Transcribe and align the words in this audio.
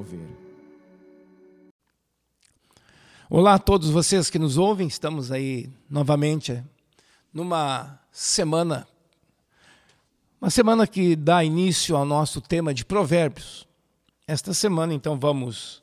Mover. 0.00 0.20
Olá 3.28 3.54
a 3.54 3.58
todos 3.58 3.90
vocês 3.90 4.30
que 4.30 4.38
nos 4.38 4.56
ouvem, 4.56 4.88
estamos 4.88 5.30
aí 5.30 5.70
novamente 5.90 6.64
numa 7.34 8.00
semana, 8.10 8.88
uma 10.40 10.48
semana 10.48 10.86
que 10.86 11.14
dá 11.14 11.44
início 11.44 11.94
ao 11.94 12.06
nosso 12.06 12.40
tema 12.40 12.72
de 12.72 12.82
provérbios. 12.82 13.68
Esta 14.26 14.54
semana, 14.54 14.94
então, 14.94 15.18
vamos, 15.18 15.82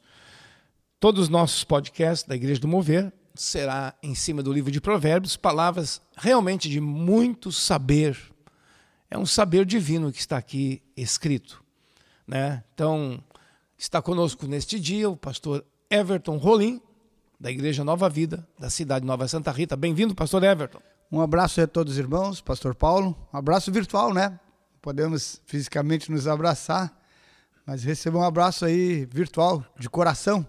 todos 0.99 1.25
os 1.25 1.30
nossos 1.30 1.63
podcasts 1.63 2.27
da 2.27 2.36
Igreja 2.36 2.59
do 2.59 2.67
Mover 2.67 3.13
será 3.36 3.94
em 4.02 4.16
cima 4.16 4.41
do 4.41 4.52
livro 4.52 4.72
de 4.72 4.81
provérbios, 4.81 5.38
palavras 5.38 6.02
realmente 6.16 6.67
de 6.67 6.81
muito 6.81 7.52
saber, 7.52 8.17
é 9.11 9.17
um 9.17 9.27
saber 9.27 9.63
divino 9.63 10.11
que 10.11 10.20
está 10.20 10.38
aqui 10.38 10.81
escrito. 10.95 11.63
Né? 12.27 12.61
Então, 12.73 13.23
está 13.77 14.02
conosco 14.02 14.48
neste 14.48 14.80
dia 14.80 15.09
o 15.09 15.16
pastor 15.16 15.63
Everton 15.90 16.38
Rolim, 16.38 16.81
da 17.40 17.52
Igreja 17.52 17.84
Nova 17.84 18.09
Vida, 18.09 18.47
da 18.58 18.69
cidade 18.69 19.06
Nova 19.06 19.28
Santa 19.28 19.52
Rita. 19.52 19.75
Bem-vindo, 19.75 20.16
pastor 20.16 20.44
Everton. 20.44 20.80
Um 21.11 21.22
abraço 21.22 21.61
a 21.61 21.67
todos 21.67 21.94
os 21.94 22.00
irmãos, 22.00 22.42
pastor 22.42 22.73
Paulo. 22.73 23.16
Um 23.31 23.38
abraço 23.38 23.72
virtual, 23.72 24.14
né? 24.14 24.39
Podemos 24.81 25.42
fisicamente 25.45 26.11
nos 26.11 26.28
abraçar, 26.28 27.00
mas 27.66 27.84
receba 27.84 28.17
um 28.17 28.23
abraço 28.23 28.66
aí 28.66 29.06
virtual, 29.06 29.64
de 29.80 29.89
coração. 29.89 30.45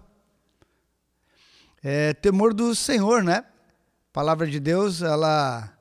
É, 1.83 2.13
temor 2.13 2.53
do 2.53 2.73
Senhor, 2.73 3.23
né? 3.23 3.45
palavra 4.11 4.47
de 4.47 4.59
Deus, 4.59 5.01
ela 5.01 5.71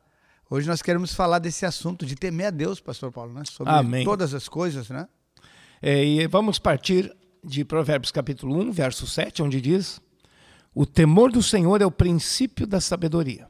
Hoje 0.51 0.67
nós 0.67 0.81
queremos 0.81 1.13
falar 1.13 1.41
desse 1.41 1.67
assunto 1.67 2.07
de 2.07 2.17
temer 2.17 2.47
a 2.47 2.51
Deus, 2.51 2.81
pastor 2.81 3.13
Paulo, 3.13 3.35
né? 3.35 3.43
Sobre 3.45 3.71
Amém. 3.71 4.03
todas 4.03 4.33
as 4.33 4.49
coisas, 4.49 4.89
né? 4.89 5.07
É, 5.83 6.03
e 6.03 6.27
vamos 6.27 6.59
partir 6.59 7.15
de 7.45 7.65
Provérbios 7.65 8.11
capítulo 8.11 8.57
1, 8.57 8.73
verso 8.73 9.07
7, 9.07 9.43
onde 9.43 9.61
diz: 9.61 10.01
O 10.75 10.85
temor 10.85 11.31
do 11.31 11.43
Senhor 11.43 11.81
é 11.81 11.87
o 11.87 11.91
princípio 11.91 12.67
da 12.67 12.81
sabedoria, 12.81 13.49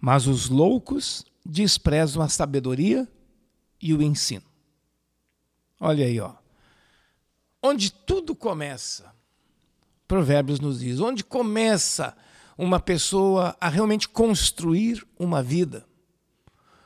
mas 0.00 0.26
os 0.26 0.48
loucos 0.48 1.24
desprezam 1.44 2.22
a 2.22 2.28
sabedoria 2.28 3.08
e 3.80 3.94
o 3.94 4.02
ensino. 4.02 4.44
Olha 5.80 6.06
aí, 6.06 6.18
ó. 6.20 6.34
Onde 7.62 7.92
tudo 7.92 8.34
começa, 8.34 9.12
Provérbios 10.06 10.60
nos 10.60 10.80
diz, 10.80 11.00
onde 11.00 11.24
começa 11.24 12.16
uma 12.56 12.80
pessoa 12.80 13.56
a 13.60 13.68
realmente 13.68 14.08
construir 14.08 15.06
uma 15.18 15.42
vida, 15.42 15.84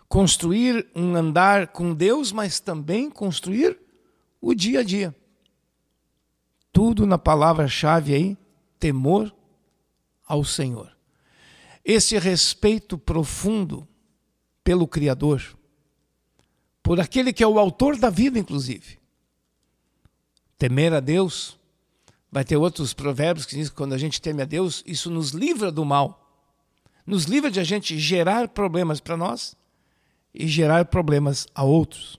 construir 0.08 0.88
um 0.94 1.14
andar 1.14 1.68
com 1.68 1.94
Deus, 1.94 2.32
mas 2.32 2.58
também 2.58 3.10
construir 3.10 3.78
o 4.40 4.54
dia 4.54 4.80
a 4.80 4.82
dia. 4.82 5.14
Tudo 6.80 7.04
na 7.04 7.18
palavra-chave 7.18 8.14
aí, 8.14 8.38
temor 8.78 9.30
ao 10.26 10.42
Senhor. 10.42 10.90
Esse 11.84 12.18
respeito 12.18 12.96
profundo 12.96 13.86
pelo 14.64 14.88
Criador, 14.88 15.42
por 16.82 16.98
aquele 16.98 17.34
que 17.34 17.44
é 17.44 17.46
o 17.46 17.58
autor 17.58 17.98
da 17.98 18.08
vida, 18.08 18.38
inclusive. 18.38 18.98
Temer 20.56 20.94
a 20.94 21.00
Deus 21.00 21.60
Vai 22.32 22.46
ter 22.46 22.56
outros 22.56 22.94
provérbios 22.94 23.44
que 23.44 23.56
dizem 23.56 23.68
que 23.68 23.76
quando 23.76 23.92
a 23.92 23.98
gente 23.98 24.22
teme 24.22 24.40
a 24.40 24.46
Deus, 24.46 24.82
isso 24.86 25.10
nos 25.10 25.32
livra 25.32 25.70
do 25.70 25.84
mal. 25.84 26.34
Nos 27.04 27.24
livra 27.24 27.50
de 27.50 27.60
a 27.60 27.64
gente 27.64 27.98
gerar 27.98 28.48
problemas 28.48 29.00
para 29.00 29.18
nós 29.18 29.54
e 30.32 30.48
gerar 30.48 30.86
problemas 30.86 31.46
a 31.54 31.62
outros. 31.62 32.18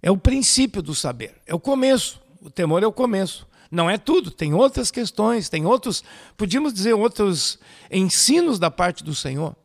É 0.00 0.12
o 0.12 0.16
princípio 0.16 0.80
do 0.80 0.94
saber, 0.94 1.42
é 1.44 1.52
o 1.52 1.58
começo. 1.58 2.21
O 2.42 2.50
temor 2.50 2.82
é 2.82 2.86
o 2.86 2.92
começo. 2.92 3.46
Não 3.70 3.88
é 3.88 3.96
tudo, 3.96 4.30
tem 4.30 4.52
outras 4.52 4.90
questões, 4.90 5.48
tem 5.48 5.64
outros, 5.64 6.04
podíamos 6.36 6.74
dizer, 6.74 6.92
outros 6.92 7.58
ensinos 7.90 8.58
da 8.58 8.70
parte 8.70 9.02
do 9.02 9.14
Senhor 9.14 9.56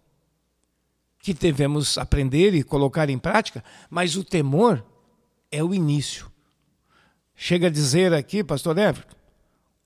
que 1.19 1.33
devemos 1.33 1.97
aprender 1.97 2.53
e 2.53 2.63
colocar 2.63 3.09
em 3.09 3.19
prática, 3.19 3.61
mas 3.89 4.15
o 4.15 4.23
temor 4.23 4.81
é 5.51 5.61
o 5.61 5.73
início. 5.73 6.31
Chega 7.35 7.67
a 7.67 7.69
dizer 7.69 8.13
aqui, 8.13 8.43
pastor 8.45 8.77
Everton, 8.77 9.15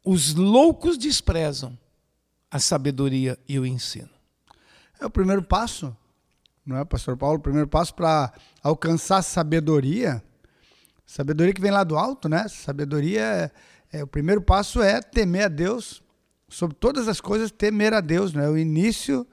os 0.06 0.35
loucos 0.35 1.00
desprezam 1.00 1.75
a 2.52 2.59
sabedoria 2.59 3.40
e 3.47 3.58
o 3.58 3.66
ensino. 3.66 4.09
É 5.00 5.06
o 5.08 5.09
primeiro 5.09 5.41
passo, 5.41 5.97
não 6.63 6.78
é, 6.78 6.85
pastor 6.85 7.18
Paulo? 7.18 7.40
O 7.40 7.41
primeiro 7.41 7.68
passo 7.68 7.96
para 7.96 8.31
alcançar 8.62 9.23
sabedoria, 9.23 10.23
sabedoria 11.11 11.53
que 11.53 11.59
vem 11.59 11.72
lá 11.72 11.83
do 11.83 11.97
alto, 11.97 12.29
né? 12.29 12.47
Sabedoria, 12.47 13.22
é, 13.22 13.51
é, 13.91 14.03
o 14.03 14.07
primeiro 14.07 14.41
passo 14.41 14.81
é 14.81 15.01
temer 15.01 15.45
a 15.45 15.47
Deus, 15.49 16.01
sobre 16.47 16.73
todas 16.77 17.09
as 17.09 17.19
coisas, 17.19 17.51
temer 17.51 17.94
a 17.94 17.99
Deus, 17.99 18.33
né? 18.33 18.47
O 18.47 18.57
início 18.57 19.27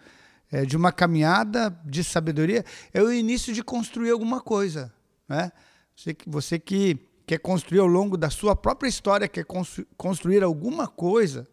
é, 0.50 0.64
de 0.64 0.76
uma 0.76 0.90
caminhada 0.90 1.70
de 1.84 2.02
sabedoria 2.02 2.64
é 2.92 3.00
o 3.00 3.12
início 3.12 3.54
de 3.54 3.62
construir 3.62 4.10
alguma 4.10 4.40
coisa, 4.40 4.92
né? 5.28 5.52
Você, 5.94 6.16
você 6.26 6.58
que 6.58 6.98
quer 7.24 7.38
construir 7.38 7.78
ao 7.78 7.86
longo 7.86 8.16
da 8.16 8.28
sua 8.28 8.56
própria 8.56 8.88
história, 8.88 9.28
quer 9.28 9.46
construir 9.96 10.42
alguma 10.42 10.88
coisa. 10.88 11.46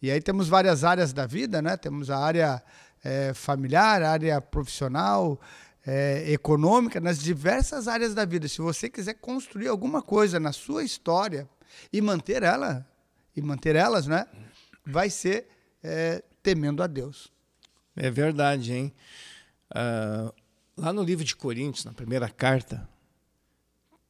E 0.00 0.10
aí 0.10 0.20
temos 0.20 0.48
várias 0.48 0.82
áreas 0.82 1.12
da 1.12 1.24
vida, 1.24 1.62
né? 1.62 1.76
Temos 1.76 2.10
a 2.10 2.18
área 2.18 2.60
é, 3.04 3.32
familiar, 3.32 4.02
a 4.02 4.10
área 4.10 4.40
profissional, 4.40 5.40
é, 5.86 6.30
econômica, 6.32 7.00
nas 7.00 7.18
diversas 7.18 7.88
áreas 7.88 8.14
da 8.14 8.24
vida. 8.24 8.48
Se 8.48 8.60
você 8.60 8.88
quiser 8.88 9.14
construir 9.14 9.68
alguma 9.68 10.02
coisa 10.02 10.38
na 10.38 10.52
sua 10.52 10.84
história 10.84 11.48
e 11.92 12.00
manter 12.00 12.42
ela, 12.42 12.86
e 13.34 13.42
manter 13.42 13.76
elas, 13.76 14.06
né? 14.06 14.26
Vai 14.84 15.10
ser 15.10 15.48
é, 15.82 16.22
temendo 16.42 16.82
a 16.82 16.86
Deus. 16.86 17.32
É 17.96 18.10
verdade, 18.10 18.72
hein? 18.72 18.94
Uh, 19.70 20.32
lá 20.76 20.92
no 20.92 21.02
livro 21.02 21.24
de 21.24 21.36
Coríntios, 21.36 21.84
na 21.84 21.92
primeira 21.92 22.28
carta, 22.28 22.88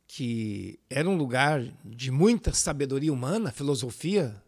que 0.07 0.79
era 0.91 1.09
um 1.09 1.17
lugar 1.17 1.63
de 1.85 2.11
muita 2.11 2.53
sabedoria 2.53 3.13
humana, 3.13 3.51
filosofia, 3.51 4.43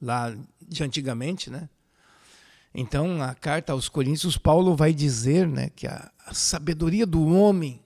lá 0.00 0.36
de 0.60 0.82
antigamente, 0.82 1.50
né? 1.50 1.68
Então, 2.78 3.22
a 3.22 3.34
carta 3.34 3.72
aos 3.72 3.88
Coríntios, 3.88 4.36
Paulo 4.36 4.76
vai 4.76 4.92
dizer 4.92 5.48
né, 5.48 5.70
que 5.74 5.86
a, 5.86 6.12
a 6.26 6.34
sabedoria 6.34 7.06
do 7.06 7.26
homem, 7.26 7.82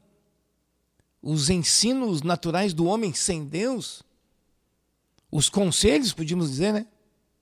os 1.22 1.48
ensinos 1.48 2.22
naturais 2.22 2.74
do 2.74 2.86
homem 2.86 3.14
sem 3.14 3.44
Deus, 3.44 4.02
os 5.30 5.48
conselhos, 5.48 6.12
podíamos 6.12 6.50
dizer, 6.50 6.72
né? 6.72 6.86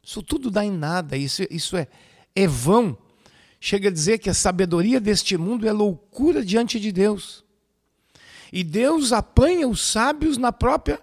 Isso 0.02 0.22
tudo 0.22 0.50
dá 0.50 0.62
em 0.62 0.70
nada, 0.70 1.16
isso, 1.16 1.42
isso 1.50 1.74
é, 1.74 1.88
é 2.36 2.46
vão. 2.46 2.94
Chega 3.58 3.88
a 3.88 3.92
dizer 3.92 4.18
que 4.18 4.28
a 4.28 4.34
sabedoria 4.34 5.00
deste 5.00 5.38
mundo 5.38 5.66
é 5.66 5.72
loucura 5.72 6.44
diante 6.44 6.78
de 6.78 6.92
Deus. 6.92 7.42
E 8.52 8.62
Deus 8.62 9.10
apanha 9.10 9.66
os 9.66 9.80
sábios 9.80 10.36
na 10.36 10.52
própria 10.52 11.00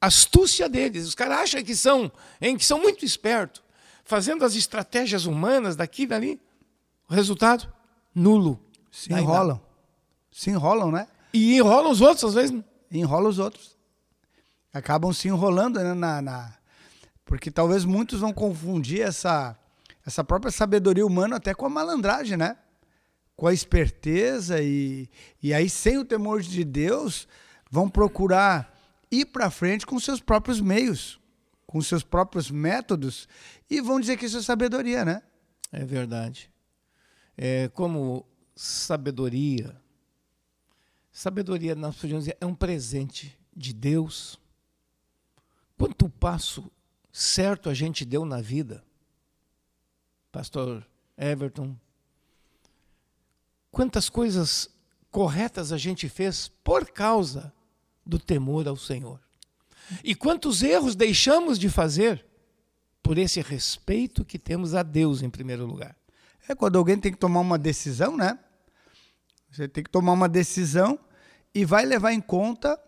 astúcia 0.00 0.70
deles. 0.70 1.06
Os 1.06 1.14
caras 1.14 1.40
acham 1.40 1.62
que 1.62 1.76
são, 1.76 2.10
hein, 2.40 2.56
que 2.56 2.64
são 2.64 2.80
muito 2.80 3.04
espertos, 3.04 3.62
fazendo 4.06 4.44
as 4.44 4.54
estratégias 4.54 5.26
humanas 5.26 5.76
daqui 5.76 6.04
e 6.04 6.06
dali. 6.06 6.40
O 7.08 7.14
resultado? 7.14 7.70
Nulo. 8.14 8.58
Se 8.90 9.12
enrolam. 9.12 9.60
Se 10.32 10.50
enrolam, 10.50 10.90
né? 10.90 11.06
E 11.34 11.58
enrolam 11.58 11.90
os 11.90 12.00
outros, 12.00 12.24
às 12.24 12.34
vezes. 12.34 12.64
Enrolam 12.90 13.28
os 13.28 13.38
outros. 13.38 13.76
Acabam 14.72 15.12
se 15.12 15.28
enrolando 15.28 15.78
né, 15.78 15.92
na, 15.92 16.22
na... 16.22 16.54
Porque 17.24 17.50
talvez 17.50 17.84
muitos 17.84 18.20
vão 18.20 18.32
confundir 18.32 19.02
essa, 19.02 19.58
essa 20.06 20.24
própria 20.24 20.50
sabedoria 20.50 21.04
humana 21.04 21.36
até 21.36 21.52
com 21.52 21.66
a 21.66 21.70
malandragem, 21.70 22.36
né? 22.36 22.56
com 23.36 23.46
a 23.46 23.52
esperteza 23.52 24.62
e, 24.62 25.08
e 25.42 25.52
aí, 25.52 25.68
sem 25.68 25.98
o 25.98 26.04
temor 26.04 26.40
de 26.40 26.64
Deus, 26.64 27.28
vão 27.70 27.88
procurar 27.88 28.74
ir 29.10 29.26
para 29.26 29.50
frente 29.50 29.86
com 29.86 30.00
seus 30.00 30.20
próprios 30.20 30.60
meios, 30.60 31.20
com 31.66 31.80
seus 31.80 32.02
próprios 32.02 32.50
métodos 32.50 33.28
e 33.68 33.80
vão 33.80 33.98
dizer 33.98 34.16
que 34.16 34.26
isso 34.26 34.38
é 34.38 34.42
sabedoria, 34.42 35.04
né? 35.04 35.22
É 35.72 35.84
verdade. 35.84 36.50
É 37.36 37.68
como 37.68 38.26
sabedoria. 38.54 39.80
Sabedoria, 41.10 41.74
nós 41.74 41.96
podemos 41.96 42.24
dizer, 42.24 42.36
é 42.40 42.46
um 42.46 42.54
presente 42.54 43.36
de 43.54 43.72
Deus. 43.72 44.38
Quanto 45.76 46.08
passo 46.08 46.70
certo 47.12 47.68
a 47.68 47.74
gente 47.74 48.04
deu 48.04 48.24
na 48.24 48.40
vida? 48.40 48.84
Pastor 50.30 50.86
Everton, 51.16 51.76
Quantas 53.76 54.08
coisas 54.08 54.70
corretas 55.10 55.70
a 55.70 55.76
gente 55.76 56.08
fez 56.08 56.48
por 56.64 56.90
causa 56.90 57.52
do 58.06 58.18
temor 58.18 58.66
ao 58.66 58.74
Senhor. 58.74 59.20
E 60.02 60.14
quantos 60.14 60.62
erros 60.62 60.94
deixamos 60.96 61.58
de 61.58 61.68
fazer 61.68 62.24
por 63.02 63.18
esse 63.18 63.40
respeito 63.40 64.24
que 64.24 64.38
temos 64.38 64.74
a 64.74 64.82
Deus 64.82 65.22
em 65.22 65.30
primeiro 65.30 65.64
lugar. 65.64 65.96
É 66.48 66.54
quando 66.54 66.76
alguém 66.76 66.98
tem 66.98 67.12
que 67.12 67.18
tomar 67.18 67.40
uma 67.40 67.58
decisão, 67.58 68.16
né? 68.16 68.38
Você 69.50 69.68
tem 69.68 69.82
que 69.82 69.90
tomar 69.90 70.12
uma 70.12 70.28
decisão 70.28 70.98
e 71.54 71.64
vai 71.64 71.84
levar 71.84 72.12
em 72.12 72.20
conta 72.20 72.78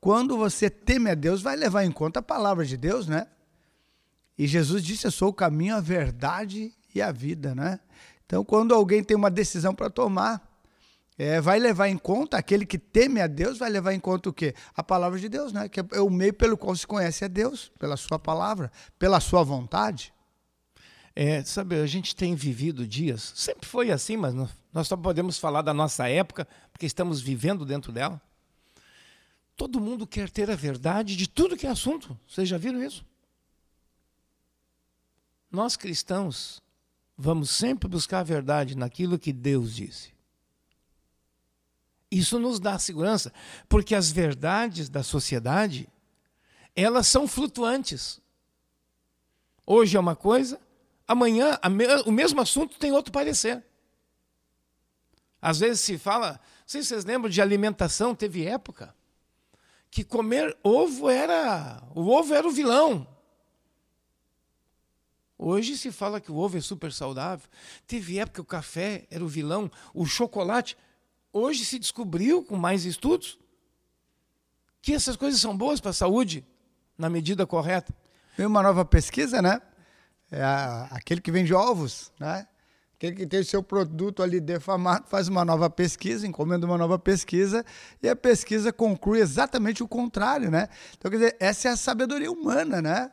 quando 0.00 0.36
você 0.36 0.68
teme 0.68 1.10
a 1.10 1.14
Deus, 1.14 1.40
vai 1.40 1.56
levar 1.56 1.84
em 1.84 1.90
conta 1.90 2.20
a 2.20 2.22
palavra 2.22 2.64
de 2.64 2.76
Deus, 2.76 3.08
né? 3.08 3.26
E 4.36 4.46
Jesus 4.46 4.84
disse: 4.84 5.06
Eu 5.06 5.10
sou 5.10 5.30
o 5.30 5.32
caminho, 5.32 5.76
a 5.76 5.80
verdade 5.80 6.74
e 6.94 7.00
a 7.00 7.10
vida, 7.10 7.54
né? 7.54 7.80
Então, 8.26 8.44
quando 8.44 8.74
alguém 8.74 9.02
tem 9.02 9.16
uma 9.16 9.30
decisão 9.30 9.74
para 9.74 9.88
tomar, 9.88 10.53
é, 11.16 11.40
vai 11.40 11.58
levar 11.58 11.88
em 11.88 11.96
conta, 11.96 12.36
aquele 12.36 12.66
que 12.66 12.78
teme 12.78 13.20
a 13.20 13.26
Deus, 13.26 13.58
vai 13.58 13.70
levar 13.70 13.92
em 13.92 14.00
conta 14.00 14.28
o 14.28 14.32
quê? 14.32 14.54
A 14.74 14.82
palavra 14.82 15.18
de 15.18 15.28
Deus, 15.28 15.52
né? 15.52 15.68
Que 15.68 15.80
é 15.80 16.00
o 16.00 16.10
meio 16.10 16.34
pelo 16.34 16.56
qual 16.56 16.74
se 16.74 16.86
conhece 16.86 17.24
a 17.24 17.28
Deus, 17.28 17.70
pela 17.78 17.96
sua 17.96 18.18
palavra, 18.18 18.70
pela 18.98 19.20
sua 19.20 19.44
vontade. 19.44 20.12
É, 21.14 21.44
sabe, 21.44 21.76
a 21.76 21.86
gente 21.86 22.16
tem 22.16 22.34
vivido 22.34 22.84
dias, 22.84 23.32
sempre 23.36 23.68
foi 23.68 23.92
assim, 23.92 24.16
mas 24.16 24.34
nós 24.72 24.88
só 24.88 24.96
podemos 24.96 25.38
falar 25.38 25.62
da 25.62 25.72
nossa 25.72 26.08
época, 26.08 26.48
porque 26.72 26.86
estamos 26.86 27.20
vivendo 27.20 27.64
dentro 27.64 27.92
dela. 27.92 28.20
Todo 29.56 29.80
mundo 29.80 30.08
quer 30.08 30.28
ter 30.28 30.50
a 30.50 30.56
verdade 30.56 31.14
de 31.14 31.28
tudo 31.28 31.56
que 31.56 31.68
é 31.68 31.70
assunto. 31.70 32.18
Vocês 32.26 32.48
já 32.48 32.58
viram 32.58 32.82
isso? 32.82 33.06
Nós 35.48 35.76
cristãos 35.76 36.60
vamos 37.16 37.50
sempre 37.50 37.88
buscar 37.88 38.18
a 38.18 38.24
verdade 38.24 38.76
naquilo 38.76 39.16
que 39.16 39.32
Deus 39.32 39.76
disse. 39.76 40.13
Isso 42.14 42.38
nos 42.38 42.60
dá 42.60 42.78
segurança, 42.78 43.32
porque 43.68 43.92
as 43.92 44.08
verdades 44.08 44.88
da 44.88 45.02
sociedade, 45.02 45.88
elas 46.76 47.08
são 47.08 47.26
flutuantes. 47.26 48.20
Hoje 49.66 49.96
é 49.96 50.00
uma 50.00 50.14
coisa, 50.14 50.60
amanhã 51.08 51.58
o 52.06 52.12
mesmo 52.12 52.40
assunto 52.40 52.78
tem 52.78 52.92
outro 52.92 53.12
parecer. 53.12 53.64
Às 55.42 55.58
vezes 55.58 55.80
se 55.80 55.98
fala, 55.98 56.34
não 56.34 56.38
sei 56.64 56.82
se 56.82 56.88
vocês 56.88 57.04
lembram 57.04 57.28
de 57.28 57.42
alimentação, 57.42 58.14
teve 58.14 58.46
época 58.46 58.94
que 59.90 60.04
comer 60.04 60.56
ovo 60.62 61.10
era, 61.10 61.82
o 61.96 62.08
ovo 62.08 62.32
era 62.32 62.46
o 62.46 62.52
vilão. 62.52 63.08
Hoje 65.36 65.76
se 65.76 65.90
fala 65.90 66.20
que 66.20 66.30
o 66.30 66.36
ovo 66.36 66.56
é 66.58 66.60
super 66.60 66.92
saudável. 66.92 67.48
Teve 67.88 68.18
época 68.18 68.34
que 68.34 68.40
o 68.40 68.44
café 68.44 69.04
era 69.10 69.24
o 69.24 69.28
vilão, 69.28 69.70
o 69.92 70.06
chocolate. 70.06 70.76
Hoje 71.36 71.64
se 71.64 71.80
descobriu, 71.80 72.44
com 72.44 72.56
mais 72.56 72.84
estudos, 72.84 73.40
que 74.80 74.94
essas 74.94 75.16
coisas 75.16 75.40
são 75.40 75.56
boas 75.56 75.80
para 75.80 75.90
a 75.90 75.92
saúde, 75.92 76.46
na 76.96 77.10
medida 77.10 77.44
correta. 77.44 77.92
Tem 78.36 78.46
uma 78.46 78.62
nova 78.62 78.84
pesquisa, 78.84 79.42
né? 79.42 79.60
É 80.30 80.40
a, 80.40 80.84
aquele 80.92 81.20
que 81.20 81.32
vende 81.32 81.52
ovos, 81.52 82.12
né? 82.20 82.46
Aquele 82.94 83.16
que 83.16 83.26
tem 83.26 83.40
o 83.40 83.44
seu 83.44 83.64
produto 83.64 84.22
ali 84.22 84.38
defamado 84.38 85.08
faz 85.08 85.26
uma 85.26 85.44
nova 85.44 85.68
pesquisa, 85.68 86.24
encomenda 86.24 86.66
uma 86.66 86.78
nova 86.78 87.00
pesquisa, 87.00 87.66
e 88.00 88.08
a 88.08 88.14
pesquisa 88.14 88.72
conclui 88.72 89.18
exatamente 89.18 89.82
o 89.82 89.88
contrário, 89.88 90.52
né? 90.52 90.68
Então, 90.96 91.10
quer 91.10 91.16
dizer, 91.16 91.36
essa 91.40 91.68
é 91.68 91.72
a 91.72 91.76
sabedoria 91.76 92.30
humana, 92.30 92.80
né? 92.80 93.10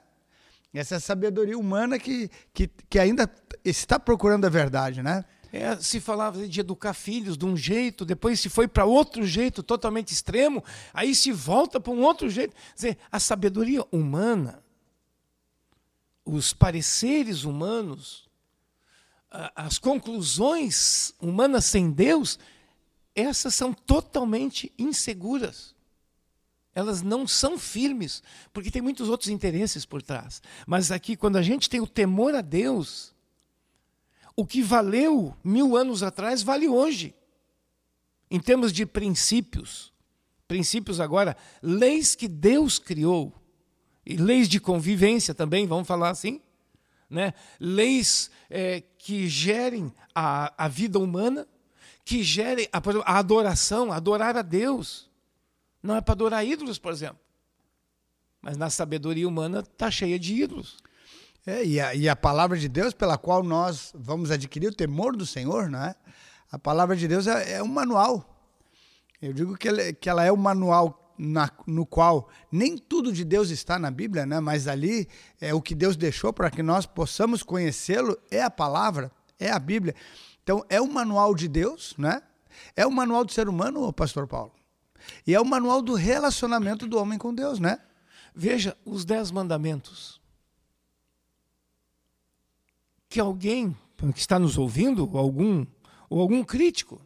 Essa 0.72 0.94
é 0.94 0.98
a 0.98 1.02
sabedoria 1.02 1.58
humana 1.58 1.98
que, 1.98 2.30
que, 2.54 2.68
que 2.88 3.00
ainda 3.00 3.28
está 3.66 4.00
procurando 4.00 4.46
a 4.46 4.50
verdade, 4.50 5.02
né? 5.02 5.26
É, 5.52 5.76
se 5.78 6.00
falava 6.00 6.48
de 6.48 6.60
educar 6.60 6.94
filhos 6.94 7.38
de 7.38 7.46
um 7.46 7.58
jeito, 7.58 8.06
depois 8.06 8.40
se 8.40 8.48
foi 8.48 8.68
para 8.68 8.86
outro 8.86 9.26
jeito 9.26 9.62
totalmente 9.62 10.14
extremo, 10.14 10.64
aí 10.94 11.14
se 11.14 11.32
volta 11.32 11.80
para 11.80 11.92
um 11.92 12.02
outro 12.02 12.30
jeito. 12.30 12.56
Quer 12.56 12.76
dizer, 12.76 12.98
a 13.12 13.20
sabedoria 13.20 13.86
humana, 13.92 14.64
os 16.24 16.54
pareceres 16.54 17.44
humanos, 17.44 18.30
as 19.56 19.78
conclusões 19.78 21.14
humanas 21.20 21.66
sem 21.66 21.92
Deus, 21.92 22.40
essas 23.14 23.54
são 23.54 23.74
totalmente 23.74 24.72
inseguras 24.78 25.76
elas 26.74 27.02
não 27.02 27.28
são 27.28 27.58
firmes, 27.58 28.24
porque 28.54 28.72
tem 28.72 28.82
muitos 28.82 29.10
outros 29.10 29.30
interesses 29.30 29.86
por 29.86 30.02
trás. 30.02 30.42
Mas 30.66 30.92
aqui, 30.92 31.16
quando 31.16 31.36
a 31.36 31.42
gente 31.42 31.70
tem 31.70 31.82
o 31.82 31.88
temor 31.88 32.34
a 32.34 32.42
Deus, 32.42 33.14
o 34.36 34.46
que 34.46 34.62
valeu 34.62 35.36
mil 35.44 35.76
anos 35.76 36.04
atrás 36.04 36.42
vale 36.42 36.68
hoje. 36.68 37.14
Em 38.30 38.40
termos 38.40 38.72
de 38.72 38.86
princípios, 38.86 39.92
princípios 40.48 41.00
agora, 41.00 41.36
leis 41.62 42.16
que 42.16 42.28
Deus 42.28 42.80
criou, 42.80 43.34
e 44.06 44.16
leis 44.16 44.50
de 44.50 44.60
convivência 44.60 45.34
também, 45.34 45.68
vamos 45.68 45.88
falar 45.88 46.10
assim, 46.10 46.42
né? 47.10 47.34
leis 47.60 48.32
é, 48.50 48.82
que 48.98 49.28
gerem 49.28 49.94
a, 50.16 50.66
a 50.66 50.68
vida 50.68 50.98
humana, 50.98 51.48
que 52.04 52.24
gerem 52.24 52.68
a, 52.72 52.82
a 53.06 53.20
adoração, 53.20 53.92
adorar 53.92 54.36
a 54.38 54.42
Deus. 54.42 55.10
Não 55.84 55.96
é 55.96 56.02
para 56.02 56.14
adorar 56.14 56.46
ídolos, 56.46 56.80
por 56.80 56.92
exemplo. 56.92 57.20
Mas 58.42 58.58
na 58.58 58.70
sabedoria 58.70 59.28
humana 59.28 59.60
está 59.60 59.92
cheia 59.92 60.18
de 60.18 60.34
ídolos. 60.34 60.78
É, 61.46 61.66
e, 61.66 61.80
a, 61.80 61.96
e 61.96 62.08
a 62.08 62.16
palavra 62.16 62.58
de 62.58 62.70
Deus 62.70 62.94
pela 62.94 63.18
qual 63.18 63.42
nós 63.44 63.92
vamos 63.96 64.30
adquirir 64.30 64.68
o 64.68 64.76
temor 64.76 65.16
do 65.16 65.26
Senhor, 65.26 65.70
não 65.70 65.84
é? 65.84 65.96
A 66.52 66.60
palavra 66.60 66.96
de 66.96 67.08
Deus 67.08 67.26
é, 67.26 67.54
é 67.54 67.64
um 67.64 67.68
manual. 67.68 68.32
Eu 69.22 69.34
digo 69.34 69.58
que 69.58 69.68
ela, 69.68 69.94
que 69.94 70.10
ela 70.10 70.24
é 70.24 70.32
um 70.32 70.38
manual 70.38 71.14
na, 71.18 71.50
no 71.66 71.86
qual 71.86 72.30
nem 72.52 72.78
tudo 72.78 73.12
de 73.12 73.24
Deus 73.24 73.50
está 73.50 73.80
na 73.80 73.90
Bíblia, 73.90 74.26
né? 74.26 74.40
mas 74.40 74.68
ali 74.68 75.08
é 75.40 75.54
o 75.54 75.62
que 75.62 75.76
Deus 75.76 75.96
deixou 75.96 76.34
para 76.34 76.50
que 76.50 76.64
nós 76.64 76.86
possamos 76.86 77.44
conhecê-lo 77.44 78.18
é 78.30 78.42
a 78.42 78.50
palavra, 78.50 79.12
é 79.40 79.52
a 79.52 79.60
Bíblia. 79.60 79.96
Então 80.44 80.66
é 80.70 80.82
um 80.82 80.92
manual 80.92 81.34
de 81.34 81.48
Deus, 81.48 81.96
né? 81.98 82.22
É 82.76 82.86
um 82.86 82.92
manual 82.92 83.24
do 83.24 83.32
ser 83.32 83.48
humano, 83.48 83.92
pastor 83.94 84.28
Paulo. 84.28 84.52
E 85.26 85.34
é 85.34 85.40
o 85.40 85.46
manual 85.46 85.82
do 85.82 85.94
relacionamento 85.94 86.88
do 86.88 86.98
homem 87.00 87.18
com 87.18 87.34
Deus, 87.34 87.60
né? 87.60 87.80
Veja 88.36 88.78
os 88.86 89.06
dez 89.06 89.32
mandamentos. 89.32 90.21
Que 93.12 93.20
alguém 93.20 93.76
que 94.14 94.20
está 94.20 94.40
nos 94.40 94.58
ouvindo, 94.58 95.06
ou 95.12 95.18
algum, 95.18 95.68
ou 96.10 96.22
algum 96.22 96.46
crítico, 96.46 97.06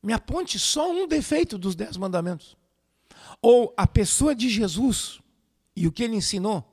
me 0.00 0.12
aponte 0.12 0.56
só 0.56 0.88
um 0.88 1.08
defeito 1.08 1.58
dos 1.58 1.74
dez 1.74 1.96
mandamentos. 1.96 2.56
Ou 3.42 3.74
a 3.76 3.88
pessoa 3.88 4.36
de 4.36 4.48
Jesus 4.48 5.20
e 5.74 5.88
o 5.88 5.90
que 5.90 6.04
ele 6.04 6.14
ensinou. 6.14 6.64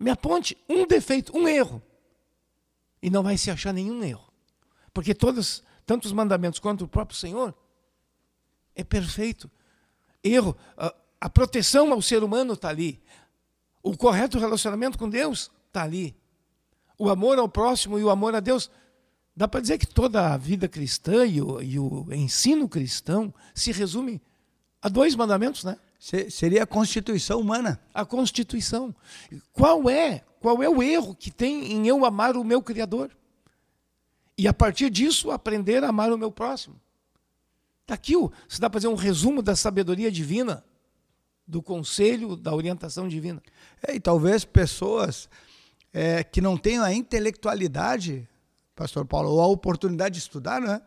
Me 0.00 0.08
aponte 0.08 0.56
um 0.66 0.86
defeito, 0.86 1.36
um 1.36 1.46
erro. 1.46 1.82
E 3.02 3.10
não 3.10 3.22
vai 3.22 3.36
se 3.36 3.50
achar 3.50 3.74
nenhum 3.74 4.02
erro. 4.02 4.32
Porque 4.94 5.14
todos, 5.14 5.62
tanto 5.84 6.06
os 6.06 6.12
mandamentos 6.12 6.58
quanto 6.58 6.86
o 6.86 6.88
próprio 6.88 7.18
Senhor, 7.18 7.54
é 8.74 8.82
perfeito. 8.82 9.50
Erro, 10.24 10.56
a, 10.78 10.94
a 11.20 11.28
proteção 11.28 11.92
ao 11.92 12.00
ser 12.00 12.24
humano 12.24 12.54
está 12.54 12.70
ali. 12.70 13.02
O 13.82 13.94
correto 13.94 14.38
relacionamento 14.38 14.98
com 14.98 15.10
Deus 15.10 15.50
está 15.68 15.82
ali. 15.82 16.16
O 16.98 17.10
amor 17.10 17.38
ao 17.38 17.48
próximo 17.48 17.98
e 17.98 18.04
o 18.04 18.10
amor 18.10 18.34
a 18.34 18.40
Deus. 18.40 18.70
Dá 19.34 19.46
para 19.46 19.60
dizer 19.60 19.78
que 19.78 19.86
toda 19.86 20.32
a 20.32 20.36
vida 20.36 20.66
cristã 20.66 21.26
e 21.26 21.42
o, 21.42 21.62
e 21.62 21.78
o 21.78 22.06
ensino 22.10 22.68
cristão 22.68 23.34
se 23.54 23.70
resume 23.70 24.22
a 24.80 24.88
dois 24.88 25.14
mandamentos, 25.14 25.64
né? 25.64 25.76
Seria 26.30 26.62
a 26.62 26.66
constituição 26.66 27.40
humana. 27.40 27.80
A 27.92 28.04
constituição. 28.04 28.94
Qual 29.52 29.90
é? 29.90 30.24
Qual 30.40 30.62
é 30.62 30.68
o 30.68 30.82
erro 30.82 31.14
que 31.14 31.30
tem 31.30 31.72
em 31.72 31.88
eu 31.88 32.04
amar 32.04 32.36
o 32.36 32.44
meu 32.44 32.62
Criador? 32.62 33.10
E 34.38 34.46
a 34.46 34.54
partir 34.54 34.90
disso 34.90 35.30
aprender 35.30 35.82
a 35.82 35.88
amar 35.88 36.12
o 36.12 36.18
meu 36.18 36.30
próximo. 36.30 36.78
Está 37.82 37.94
aqui, 37.94 38.14
se 38.48 38.60
dá 38.60 38.68
para 38.68 38.80
fazer 38.80 38.88
um 38.88 38.96
resumo 38.96 39.40
da 39.40 39.56
sabedoria 39.56 40.10
divina, 40.10 40.64
do 41.46 41.62
conselho, 41.62 42.36
da 42.36 42.54
orientação 42.54 43.08
divina. 43.08 43.42
É, 43.86 43.94
e 43.94 44.00
talvez 44.00 44.44
pessoas 44.44 45.28
é, 45.98 46.22
que 46.22 46.42
não 46.42 46.58
tenham 46.58 46.84
a 46.84 46.92
intelectualidade, 46.92 48.28
pastor 48.74 49.06
Paulo, 49.06 49.30
ou 49.30 49.40
a 49.40 49.46
oportunidade 49.46 50.16
de 50.16 50.20
estudar, 50.20 50.60
né? 50.60 50.82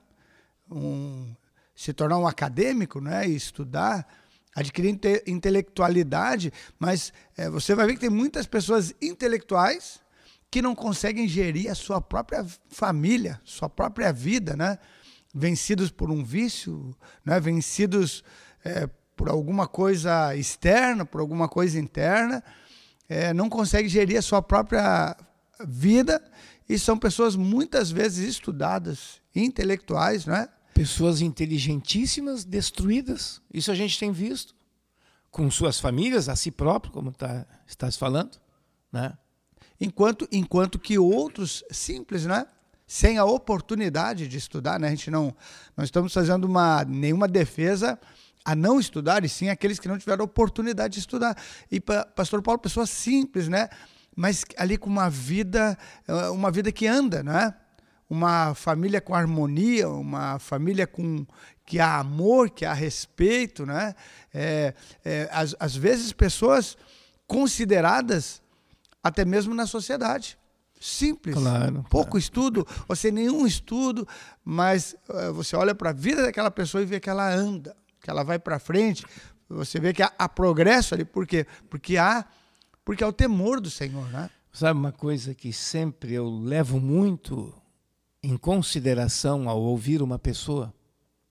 Um, 0.70 1.34
se 1.74 1.92
tornar 1.94 2.20
um 2.20 2.28
acadêmico, 2.28 3.02
né? 3.02 3.28
E 3.28 3.36
estudar, 3.36 4.08
adquirir 4.56 4.90
inte 4.90 5.24
intelectualidade, 5.26 6.54
mas 6.78 7.12
é, 7.36 7.50
você 7.50 7.74
vai 7.74 7.88
ver 7.88 7.96
que 7.96 8.02
tem 8.02 8.10
muitas 8.12 8.46
pessoas 8.46 8.94
intelectuais 9.02 10.00
que 10.52 10.62
não 10.62 10.76
conseguem 10.76 11.28
gerir 11.28 11.72
a 11.72 11.76
sua 11.76 12.00
própria 12.00 12.46
família, 12.70 13.42
sua 13.44 13.68
própria 13.68 14.14
vida, 14.14 14.56
né? 14.56 14.78
vencidos 15.34 15.90
por 15.90 16.12
um 16.12 16.24
vício, 16.24 16.96
né? 17.26 17.40
vencidos 17.40 18.24
é, 18.64 18.88
por 19.16 19.28
alguma 19.28 19.68
coisa 19.68 20.36
externa, 20.36 21.04
por 21.04 21.20
alguma 21.20 21.50
coisa 21.50 21.80
interna, 21.80 22.44
é, 23.10 23.34
não 23.34 23.50
consegue 23.50 23.90
gerir 23.90 24.18
a 24.18 24.22
sua 24.22 24.42
própria 24.42 25.18
vida 25.68 26.24
e 26.70 26.78
são 26.78 26.98
pessoas 26.98 27.36
muitas 27.36 27.90
vezes 27.90 28.30
estudadas, 28.30 29.20
intelectuais, 29.36 30.28
né? 30.28 30.48
Pessoas 30.74 31.20
inteligentíssimas 31.20 32.46
destruídas. 32.46 33.42
Isso 33.52 33.72
a 33.72 33.76
gente 33.76 34.00
tem 34.00 34.12
visto 34.12 34.56
com 35.32 35.50
suas 35.50 35.80
famílias, 35.80 36.30
a 36.30 36.36
si 36.36 36.52
próprio, 36.52 36.94
como 36.94 37.12
tá, 37.12 37.46
estás 37.68 37.98
falando, 37.98 38.38
né? 38.92 39.18
Enquanto, 39.82 40.28
enquanto 40.32 40.78
que 40.78 41.00
outros 41.00 41.64
simples, 41.72 42.26
né? 42.26 42.46
sem 42.90 43.20
a 43.20 43.24
oportunidade 43.24 44.28
de 44.28 44.36
estudar, 44.36 44.80
né? 44.80 44.88
A 44.88 44.90
gente 44.90 45.12
não, 45.12 45.32
não 45.78 45.86
estamos 45.86 46.12
fazendo 46.12 46.46
uma, 46.46 46.84
nenhuma 46.84 47.28
defesa 47.28 48.00
a 48.50 48.56
não 48.56 48.80
estudar, 48.80 49.24
e 49.24 49.30
sim 49.30 49.48
aqueles 49.48 49.78
que 49.80 49.88
não 49.88 50.00
tiveram 50.00 50.26
oportunidade 50.26 50.96
de 50.96 51.00
estudar. 51.02 51.38
E 51.72 51.80
pastor 51.80 52.42
Paulo, 52.42 52.60
pessoa 52.60 52.88
simples, 52.88 53.48
né? 53.48 53.70
Mas 54.16 54.44
ali 54.58 54.76
com 54.76 54.90
uma 54.90 55.08
vida, 55.08 55.78
eh, 56.08 56.30
uma 56.30 56.50
vida 56.50 56.72
que 56.72 56.88
anda, 56.88 57.22
né? 57.22 57.54
Uma 58.10 58.56
família 58.56 59.00
com 59.00 59.14
harmonia, 59.14 59.88
uma 59.88 60.40
família 60.40 60.88
com 60.88 61.28
que 61.64 61.80
há 61.80 62.00
amor, 62.00 62.50
que 62.50 62.66
há 62.66 62.74
respeito, 62.74 63.68
né? 63.68 63.94
É, 64.34 64.74
é, 65.06 65.30
às, 65.32 65.56
às 65.60 65.76
vezes 65.76 66.12
pessoas 66.12 66.76
consideradas 67.28 68.42
até 69.04 69.24
mesmo 69.24 69.54
na 69.54 69.68
sociedade. 69.68 70.40
Simples. 70.82 71.36
Claro, 71.36 71.86
Pouco 71.88 72.12
claro. 72.12 72.18
estudo, 72.18 72.68
ou 72.88 72.96
sem 72.96 73.12
nenhum 73.12 73.46
estudo, 73.46 74.08
mas 74.44 74.96
uh, 75.08 75.34
você 75.34 75.56
olha 75.56 75.76
para 75.76 75.92
a 75.92 75.94
vida 75.94 76.24
daquela 76.24 76.50
pessoa 76.50 76.82
e 76.82 76.86
vê 76.86 77.00
que 77.00 77.10
ela 77.10 77.30
anda, 77.32 77.76
que 78.10 78.12
ela 78.12 78.24
vai 78.24 78.40
para 78.40 78.58
frente. 78.58 79.06
Você 79.48 79.80
vê 79.80 79.94
que 79.94 80.02
há, 80.02 80.12
há, 80.18 80.28
progresso 80.28 80.96
ali. 80.96 81.06
Por 81.06 81.28
quê? 81.28 81.46
Porque 81.70 81.96
há, 81.96 82.26
porque 82.84 83.04
há 83.04 83.08
o 83.08 83.14
temor 83.14 83.62
do 83.62 83.70
Senhor, 83.70 84.10
né? 84.10 84.30
Sabe 84.52 84.80
uma 84.80 84.92
coisa 84.92 85.36
que 85.36 85.54
sempre 85.54 86.14
eu 86.14 86.28
levo 86.28 86.80
muito 86.80 87.54
em 88.24 88.36
consideração 88.36 89.48
ao 89.48 89.62
ouvir 89.62 90.02
uma 90.02 90.18
pessoa, 90.18 90.74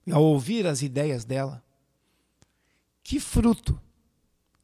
ao 0.09 0.23
ouvir 0.23 0.65
as 0.65 0.81
ideias 0.81 1.25
dela? 1.25 1.61
Que 3.03 3.19
fruto, 3.19 3.79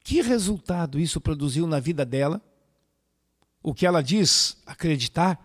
que 0.01 0.21
resultado 0.21 0.97
isso 0.97 1.19
produziu 1.19 1.67
na 1.67 1.81
vida 1.81 2.05
dela? 2.05 2.41
O 3.61 3.73
que 3.73 3.85
ela 3.85 4.01
diz 4.01 4.61
acreditar? 4.65 5.37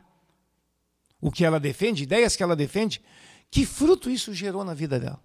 O 1.21 1.33
que 1.33 1.45
ela 1.45 1.59
defende, 1.59 2.05
ideias 2.05 2.37
que 2.37 2.43
ela 2.43 2.55
defende? 2.55 3.03
Que 3.51 3.67
fruto 3.67 4.09
isso 4.09 4.33
gerou 4.33 4.65
na 4.65 4.73
vida 4.73 5.01
dela? 5.01 5.21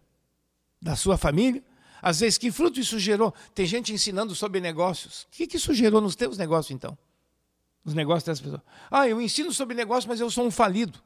Da 0.86 0.96
sua 0.96 1.18
família? 1.18 1.64
Às 2.00 2.20
vezes, 2.20 2.38
que 2.38 2.52
fruto 2.52 2.80
isso 2.80 3.00
gerou? 3.00 3.34
Tem 3.56 3.66
gente 3.66 3.92
ensinando 3.92 4.36
sobre 4.36 4.62
negócios. 4.62 5.24
O 5.24 5.28
que, 5.32 5.48
que 5.48 5.58
isso 5.58 5.74
gerou 5.74 6.00
nos 6.00 6.16
teus 6.16 6.38
negócios, 6.38 6.70
então? 6.70 6.96
Nos 7.84 7.96
negócios 7.96 8.24
dessas 8.24 8.42
pessoas. 8.42 8.62
Ah, 8.92 9.08
eu 9.08 9.20
ensino 9.20 9.52
sobre 9.52 9.76
negócio, 9.76 10.08
mas 10.08 10.20
eu 10.20 10.30
sou 10.30 10.46
um 10.46 10.52
falido. 10.52 11.02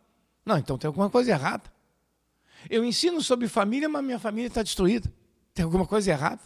Não, 0.46 0.58
então 0.58 0.78
tem 0.78 0.90
alguma 0.90 1.10
coisa 1.10 1.32
errada. 1.32 1.64
Eu 2.70 2.84
ensino 2.84 3.22
sobre 3.22 3.48
família, 3.48 3.88
mas 3.88 4.04
minha 4.04 4.20
família 4.20 4.50
está 4.50 4.62
destruída. 4.62 5.10
Tem 5.54 5.64
alguma 5.64 5.88
coisa 5.88 6.12
errada. 6.12 6.42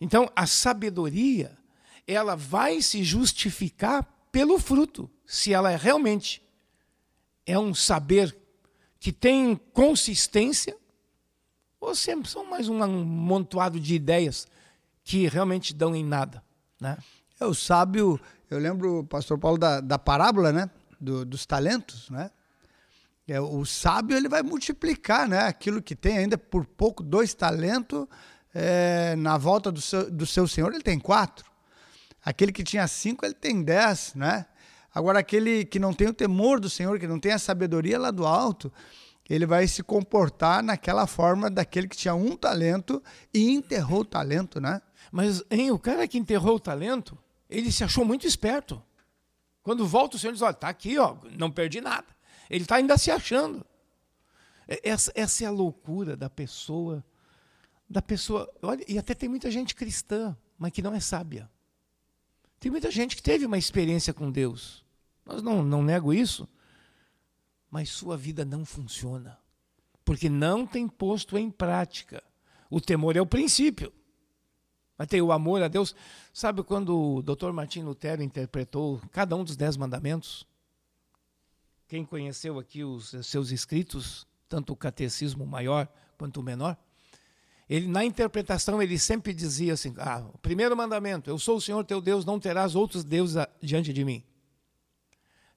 Então, 0.00 0.30
a 0.36 0.46
sabedoria, 0.46 1.58
ela 2.06 2.36
vai 2.36 2.80
se 2.80 3.02
justificar 3.02 4.04
pelo 4.30 4.56
fruto, 4.60 5.10
se 5.24 5.52
ela 5.52 5.72
é 5.72 5.76
realmente 5.76 6.40
é 7.44 7.58
um 7.58 7.74
saber 7.74 8.36
que 9.00 9.10
tem 9.10 9.56
consistência, 9.72 10.76
ou 11.80 11.94
sempre 11.94 12.28
são 12.28 12.48
mais 12.48 12.68
um 12.68 12.82
amontoado 12.82 13.78
de 13.78 13.94
ideias 13.94 14.46
que 15.04 15.28
realmente 15.28 15.74
dão 15.74 15.94
em 15.94 16.04
nada. 16.04 16.42
Né? 16.80 16.96
É 17.38 17.44
o 17.44 17.54
sábio, 17.54 18.20
eu 18.50 18.58
lembro, 18.58 19.04
pastor 19.04 19.38
Paulo, 19.38 19.58
da, 19.58 19.80
da 19.80 19.98
parábola 19.98 20.52
né? 20.52 20.70
Do, 21.00 21.24
dos 21.24 21.44
talentos, 21.44 22.08
né? 22.08 22.30
É, 23.28 23.40
o 23.40 23.64
sábio 23.64 24.16
ele 24.16 24.28
vai 24.28 24.42
multiplicar 24.42 25.28
né, 25.28 25.40
aquilo 25.40 25.82
que 25.82 25.96
tem 25.96 26.16
ainda 26.16 26.38
por 26.38 26.64
pouco, 26.64 27.02
dois 27.02 27.34
talentos, 27.34 28.06
é, 28.54 29.16
na 29.16 29.36
volta 29.36 29.72
do 29.72 29.80
seu, 29.80 30.08
do 30.08 30.24
seu 30.24 30.46
senhor 30.46 30.72
ele 30.72 30.82
tem 30.82 30.98
quatro. 30.98 31.44
Aquele 32.24 32.52
que 32.52 32.62
tinha 32.62 32.86
cinco, 32.88 33.24
ele 33.24 33.34
tem 33.34 33.62
dez, 33.62 34.12
né? 34.14 34.46
Agora, 34.92 35.18
aquele 35.18 35.64
que 35.64 35.78
não 35.78 35.92
tem 35.92 36.08
o 36.08 36.12
temor 36.12 36.58
do 36.58 36.70
Senhor, 36.70 36.98
que 36.98 37.06
não 37.06 37.20
tem 37.20 37.32
a 37.32 37.38
sabedoria 37.38 37.98
lá 37.98 38.10
do 38.10 38.26
alto, 38.26 38.72
ele 39.28 39.46
vai 39.46 39.66
se 39.66 39.82
comportar 39.82 40.62
naquela 40.62 41.06
forma 41.06 41.50
daquele 41.50 41.88
que 41.88 41.96
tinha 41.96 42.14
um 42.14 42.36
talento 42.36 43.02
e 43.34 43.50
enterrou 43.50 44.00
o 44.00 44.04
talento, 44.04 44.60
né? 44.60 44.80
Mas, 45.10 45.42
hein, 45.50 45.70
o 45.70 45.78
cara 45.78 46.06
que 46.06 46.18
enterrou 46.18 46.56
o 46.56 46.60
talento, 46.60 47.18
ele 47.48 47.72
se 47.72 47.82
achou 47.82 48.04
muito 48.04 48.26
esperto. 48.26 48.82
Quando 49.62 49.86
volta 49.86 50.16
o 50.16 50.18
Senhor 50.18 50.32
diz, 50.32 50.42
olha, 50.42 50.54
tá 50.54 50.68
aqui, 50.68 50.98
ó, 50.98 51.16
não 51.36 51.50
perdi 51.50 51.80
nada. 51.80 52.06
Ele 52.48 52.62
está 52.62 52.76
ainda 52.76 52.96
se 52.96 53.10
achando. 53.10 53.66
É, 54.68 54.88
essa, 54.88 55.12
essa 55.14 55.44
é 55.44 55.46
a 55.46 55.50
loucura 55.50 56.16
da 56.16 56.30
pessoa. 56.30 57.04
Da 57.88 58.00
pessoa. 58.00 58.48
Olha, 58.62 58.84
e 58.86 58.98
até 58.98 59.14
tem 59.14 59.28
muita 59.28 59.50
gente 59.50 59.74
cristã, 59.74 60.36
mas 60.56 60.70
que 60.70 60.82
não 60.82 60.94
é 60.94 61.00
sábia. 61.00 61.50
Tem 62.60 62.70
muita 62.70 62.90
gente 62.90 63.16
que 63.16 63.22
teve 63.22 63.44
uma 63.44 63.58
experiência 63.58 64.14
com 64.14 64.30
Deus. 64.30 64.84
Nós 65.24 65.42
não, 65.42 65.62
não 65.62 65.82
nego 65.82 66.12
isso. 66.12 66.48
Mas 67.70 67.90
sua 67.90 68.16
vida 68.16 68.44
não 68.44 68.64
funciona. 68.64 69.38
Porque 70.04 70.28
não 70.28 70.66
tem 70.66 70.88
posto 70.88 71.36
em 71.36 71.50
prática. 71.50 72.22
O 72.70 72.80
temor 72.80 73.16
é 73.16 73.20
o 73.20 73.26
princípio. 73.26 73.92
Mas 74.96 75.08
tem 75.08 75.20
o 75.20 75.32
amor 75.32 75.62
a 75.62 75.68
Deus. 75.68 75.94
Sabe 76.32 76.62
quando 76.62 77.16
o 77.16 77.22
Dr. 77.22 77.50
Martin 77.52 77.82
Lutero 77.82 78.22
interpretou 78.22 79.00
cada 79.12 79.36
um 79.36 79.44
dos 79.44 79.56
dez 79.56 79.76
mandamentos? 79.76 80.46
Quem 81.88 82.04
conheceu 82.04 82.58
aqui 82.58 82.82
os 82.82 83.14
seus 83.22 83.50
escritos, 83.50 84.26
tanto 84.48 84.72
o 84.72 84.76
catecismo 84.76 85.46
maior 85.46 85.88
quanto 86.18 86.40
o 86.40 86.42
menor, 86.42 86.76
ele 87.68 87.88
na 87.88 88.04
interpretação 88.04 88.80
ele 88.80 88.98
sempre 88.98 89.32
dizia 89.34 89.74
assim: 89.74 89.94
ah, 89.98 90.24
o 90.32 90.38
primeiro 90.38 90.76
mandamento, 90.76 91.28
eu 91.28 91.38
sou 91.38 91.56
o 91.56 91.60
Senhor 91.60 91.84
teu 91.84 92.00
Deus, 92.00 92.24
não 92.24 92.40
terás 92.40 92.74
outros 92.74 93.04
deuses 93.04 93.36
diante 93.60 93.92
de 93.92 94.04
mim. 94.04 94.24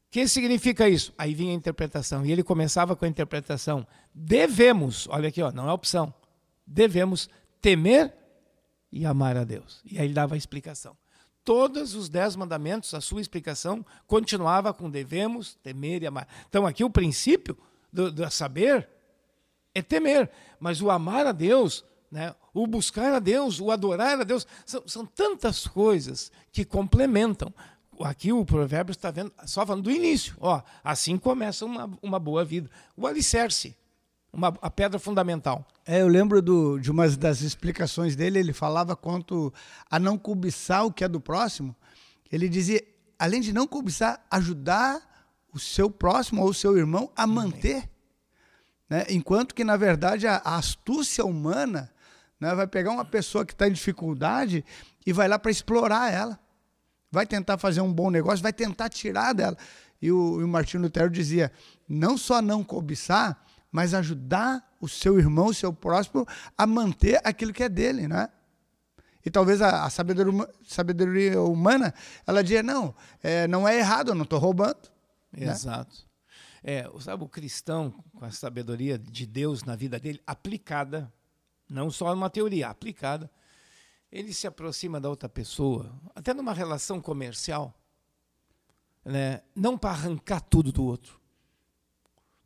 O 0.09 0.11
que 0.11 0.27
significa 0.27 0.89
isso? 0.89 1.13
Aí 1.17 1.33
vinha 1.35 1.51
a 1.51 1.55
interpretação 1.55 2.25
e 2.25 2.31
ele 2.31 2.43
começava 2.43 2.95
com 2.95 3.05
a 3.05 3.07
interpretação: 3.07 3.85
devemos, 4.13 5.07
olha 5.09 5.29
aqui, 5.29 5.41
ó, 5.41 5.51
não 5.51 5.69
é 5.69 5.71
opção, 5.71 6.13
devemos 6.65 7.29
temer 7.61 8.13
e 8.91 9.05
amar 9.05 9.37
a 9.37 9.43
Deus. 9.43 9.81
E 9.85 9.99
aí 9.99 10.05
ele 10.05 10.13
dava 10.13 10.35
a 10.35 10.37
explicação 10.37 10.97
todos 11.49 11.95
os 11.95 12.09
dez 12.09 12.35
mandamentos, 12.35 12.93
a 12.93 13.01
sua 13.01 13.21
explicação 13.21 13.83
continuava 14.05 14.71
com 14.71 14.87
devemos 14.87 15.55
temer 15.63 16.03
e 16.03 16.05
amar. 16.05 16.27
Então, 16.47 16.67
aqui 16.67 16.83
o 16.83 16.91
princípio 16.91 17.57
do, 17.91 18.11
do 18.11 18.29
saber 18.29 18.87
é 19.73 19.81
temer, 19.81 20.29
mas 20.59 20.79
o 20.79 20.91
amar 20.91 21.25
a 21.25 21.31
Deus, 21.31 21.83
né, 22.11 22.35
o 22.53 22.67
buscar 22.67 23.13
a 23.15 23.19
Deus, 23.19 23.59
o 23.59 23.71
adorar 23.71 24.21
a 24.21 24.23
Deus, 24.23 24.45
são, 24.63 24.83
são 24.87 25.05
tantas 25.07 25.65
coisas 25.65 26.31
que 26.51 26.63
complementam. 26.63 27.51
Aqui 27.99 28.31
o 28.31 28.45
provérbio 28.45 28.91
está 28.91 29.11
vendo, 29.11 29.31
só 29.45 29.65
falando 29.65 29.83
do 29.83 29.91
início. 29.91 30.35
Ó, 30.39 30.61
assim 30.83 31.17
começa 31.17 31.65
uma, 31.65 31.89
uma 32.01 32.19
boa 32.19 32.45
vida. 32.45 32.69
O 32.95 33.05
alicerce 33.05 33.75
uma, 34.31 34.53
a 34.61 34.69
pedra 34.69 34.99
fundamental. 34.99 35.65
É, 35.85 36.01
eu 36.01 36.07
lembro 36.07 36.41
do, 36.41 36.79
de 36.79 36.91
uma 36.91 37.07
das 37.09 37.41
explicações 37.41 38.15
dele, 38.15 38.39
ele 38.39 38.53
falava 38.53 38.95
quanto 38.95 39.53
a 39.89 39.99
não 39.99 40.17
cobiçar 40.17 40.85
o 40.85 40.91
que 40.91 41.03
é 41.03 41.07
do 41.07 41.19
próximo. 41.19 41.75
Ele 42.31 42.47
dizia, 42.47 42.83
além 43.17 43.41
de 43.41 43.51
não 43.51 43.67
cobiçar, 43.67 44.23
ajudar 44.29 45.01
o 45.51 45.59
seu 45.59 45.89
próximo 45.89 46.43
ou 46.43 46.49
o 46.49 46.53
seu 46.53 46.77
irmão 46.77 47.11
a 47.15 47.25
manter. 47.25 47.89
Né? 48.87 49.05
Enquanto 49.09 49.55
que, 49.55 49.63
na 49.63 49.75
verdade, 49.75 50.27
a, 50.27 50.35
a 50.37 50.57
astúcia 50.57 51.25
humana 51.25 51.91
né, 52.39 52.53
vai 52.53 52.67
pegar 52.67 52.91
uma 52.91 53.05
pessoa 53.05 53.45
que 53.45 53.53
está 53.53 53.67
em 53.67 53.73
dificuldade 53.73 54.63
e 55.05 55.11
vai 55.11 55.27
lá 55.27 55.39
para 55.39 55.51
explorar 55.51 56.13
ela. 56.13 56.39
Vai 57.11 57.25
tentar 57.25 57.57
fazer 57.57 57.81
um 57.81 57.91
bom 57.91 58.09
negócio, 58.09 58.43
vai 58.43 58.53
tentar 58.53 58.89
tirar 58.89 59.33
dela. 59.33 59.57
E 60.01 60.11
o, 60.11 60.41
e 60.41 60.43
o 60.43 60.47
Martinho 60.47 60.83
Lutero 60.83 61.09
dizia: 61.09 61.51
não 61.87 62.17
só 62.17 62.41
não 62.41 62.63
cobiçar, 62.63 63.43
mas 63.71 63.93
ajudar 63.93 64.67
o 64.79 64.87
seu 64.87 65.19
irmão, 65.19 65.47
o 65.47 65.53
seu 65.53 65.73
próximo, 65.73 66.25
a 66.57 66.65
manter 66.65 67.19
aquilo 67.23 67.53
que 67.53 67.63
é 67.63 67.69
dele, 67.69 68.07
né? 68.07 68.29
E 69.25 69.29
talvez 69.29 69.61
a, 69.61 69.85
a 69.85 69.89
sabedoria, 69.89 70.49
sabedoria, 70.65 71.41
humana, 71.41 71.93
ela 72.25 72.43
diga, 72.43 72.63
não, 72.63 72.95
é, 73.21 73.47
não 73.47 73.67
é 73.67 73.77
errado, 73.77 74.09
eu 74.09 74.15
não 74.15 74.23
estou 74.23 74.39
roubando. 74.39 74.89
Né? 75.31 75.51
Exato. 75.51 76.07
Né? 76.63 76.73
É, 76.81 76.89
sabe, 76.99 77.23
o 77.23 77.27
cristão, 77.27 77.93
com 78.13 78.25
a 78.25 78.31
sabedoria 78.31 78.97
de 78.97 79.25
Deus 79.25 79.63
na 79.63 79.75
vida 79.75 79.99
dele, 79.99 80.21
aplicada, 80.25 81.11
não 81.69 81.91
só 81.91 82.13
uma 82.13 82.29
teoria, 82.29 82.69
aplicada, 82.69 83.29
ele 84.11 84.33
se 84.33 84.47
aproxima 84.47 84.99
da 84.99 85.09
outra 85.09 85.29
pessoa, 85.29 85.93
até 86.15 86.33
numa 86.33 86.53
relação 86.53 87.01
comercial, 87.01 87.73
né? 89.05 89.41
não 89.55 89.77
para 89.77 89.91
arrancar 89.91 90.41
tudo 90.41 90.71
do 90.71 90.83
outro, 90.83 91.19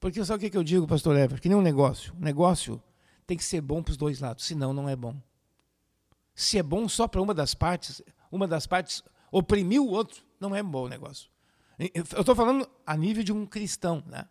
porque 0.04 0.24
sabe 0.26 0.46
o 0.46 0.52
que 0.52 0.58
eu 0.58 0.66
digo, 0.66 0.86
pastor 0.86 1.16
Ever? 1.16 1.40
Que 1.40 1.48
nem 1.48 1.58
um 1.58 1.62
negócio. 1.62 2.14
Um 2.20 2.20
negócio 2.20 2.84
tem 3.26 3.38
que 3.38 3.44
ser 3.44 3.62
bom 3.62 3.82
para 3.82 3.92
os 3.92 3.96
dois 3.96 4.20
lados, 4.20 4.44
senão 4.44 4.74
não 4.74 4.90
é 4.90 4.98
bom. 4.98 5.16
Se 6.36 6.58
é 6.58 6.64
bom 6.64 6.90
só 6.90 7.08
para 7.08 7.22
uma 7.22 7.34
das 7.34 7.54
partes, 7.54 8.02
uma 8.30 8.46
das 8.46 8.68
partes 8.68 9.02
oprimir 9.32 9.82
o 9.82 9.88
outro, 9.88 10.22
não 10.42 10.54
é 10.54 10.62
um 10.62 10.70
bom 10.70 10.90
negócio. 10.90 11.30
Eu 11.94 12.04
estou 12.04 12.36
falando 12.36 12.70
a 12.86 12.98
nível 12.98 13.24
de 13.24 13.32
um 13.32 13.46
cristão, 13.46 14.04
né? 14.06 14.28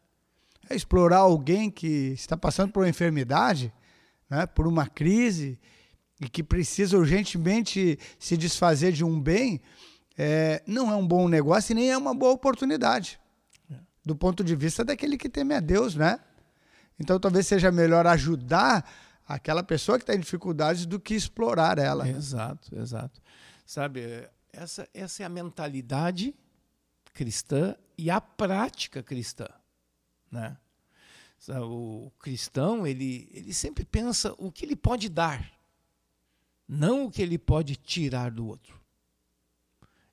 É 0.68 0.76
explorar 0.76 1.20
alguém 1.20 1.70
que 1.70 2.12
está 2.12 2.36
passando 2.36 2.70
por 2.70 2.82
uma 2.82 2.90
enfermidade, 2.90 3.72
né, 4.28 4.46
por 4.46 4.66
uma 4.66 4.86
crise, 4.86 5.58
e 6.23 6.29
que 6.29 6.43
precisa 6.43 6.97
urgentemente 6.97 7.99
se 8.19 8.37
desfazer 8.37 8.93
de 8.93 9.05
um 9.05 9.21
bem, 9.21 9.61
é, 10.17 10.62
não 10.67 10.91
é 10.91 10.95
um 10.95 11.07
bom 11.07 11.29
negócio 11.29 11.73
e 11.73 11.75
nem 11.75 11.91
é 11.91 11.97
uma 11.99 12.14
boa 12.14 12.33
oportunidade 12.33 13.19
do 14.05 14.17
ponto 14.17 14.43
de 14.43 14.55
vista 14.57 14.85
daquele 14.85 15.17
que 15.17 15.29
teme 15.29 15.55
a 15.55 15.61
Deus, 15.61 15.95
né? 15.95 16.19
Então 16.99 17.19
talvez 17.19 17.47
seja 17.47 17.71
melhor 17.71 18.07
ajudar 18.07 18.88
aquela 19.26 19.62
pessoa 19.62 19.99
que 19.99 20.02
está 20.02 20.14
em 20.14 20.21
dificuldades 20.21 20.87
do 20.87 20.99
que 20.99 21.14
explorar 21.14 21.79
ela. 21.79 22.09
Exato, 22.09 22.76
exato. 22.76 23.21
Sabe, 23.64 24.29
essa, 24.52 24.88
essa 24.93 25.23
é 25.23 25.26
a 25.26 25.29
mentalidade 25.29 26.35
cristã 27.14 27.76
e 27.97 28.11
a 28.11 28.21
prática 28.21 29.02
cristã, 29.02 29.47
né? 30.31 30.57
O 31.49 32.12
cristão, 32.21 32.87
ele, 32.87 33.29
ele 33.33 33.52
sempre 33.52 33.85
pensa 33.85 34.33
o 34.38 34.52
que 34.52 34.64
ele 34.64 34.76
pode 34.76 35.09
dar, 35.09 35.45
não 36.73 37.05
o 37.05 37.11
que 37.11 37.21
ele 37.21 37.37
pode 37.37 37.76
tirar 37.76 38.31
do 38.31 38.47
outro. 38.47 38.81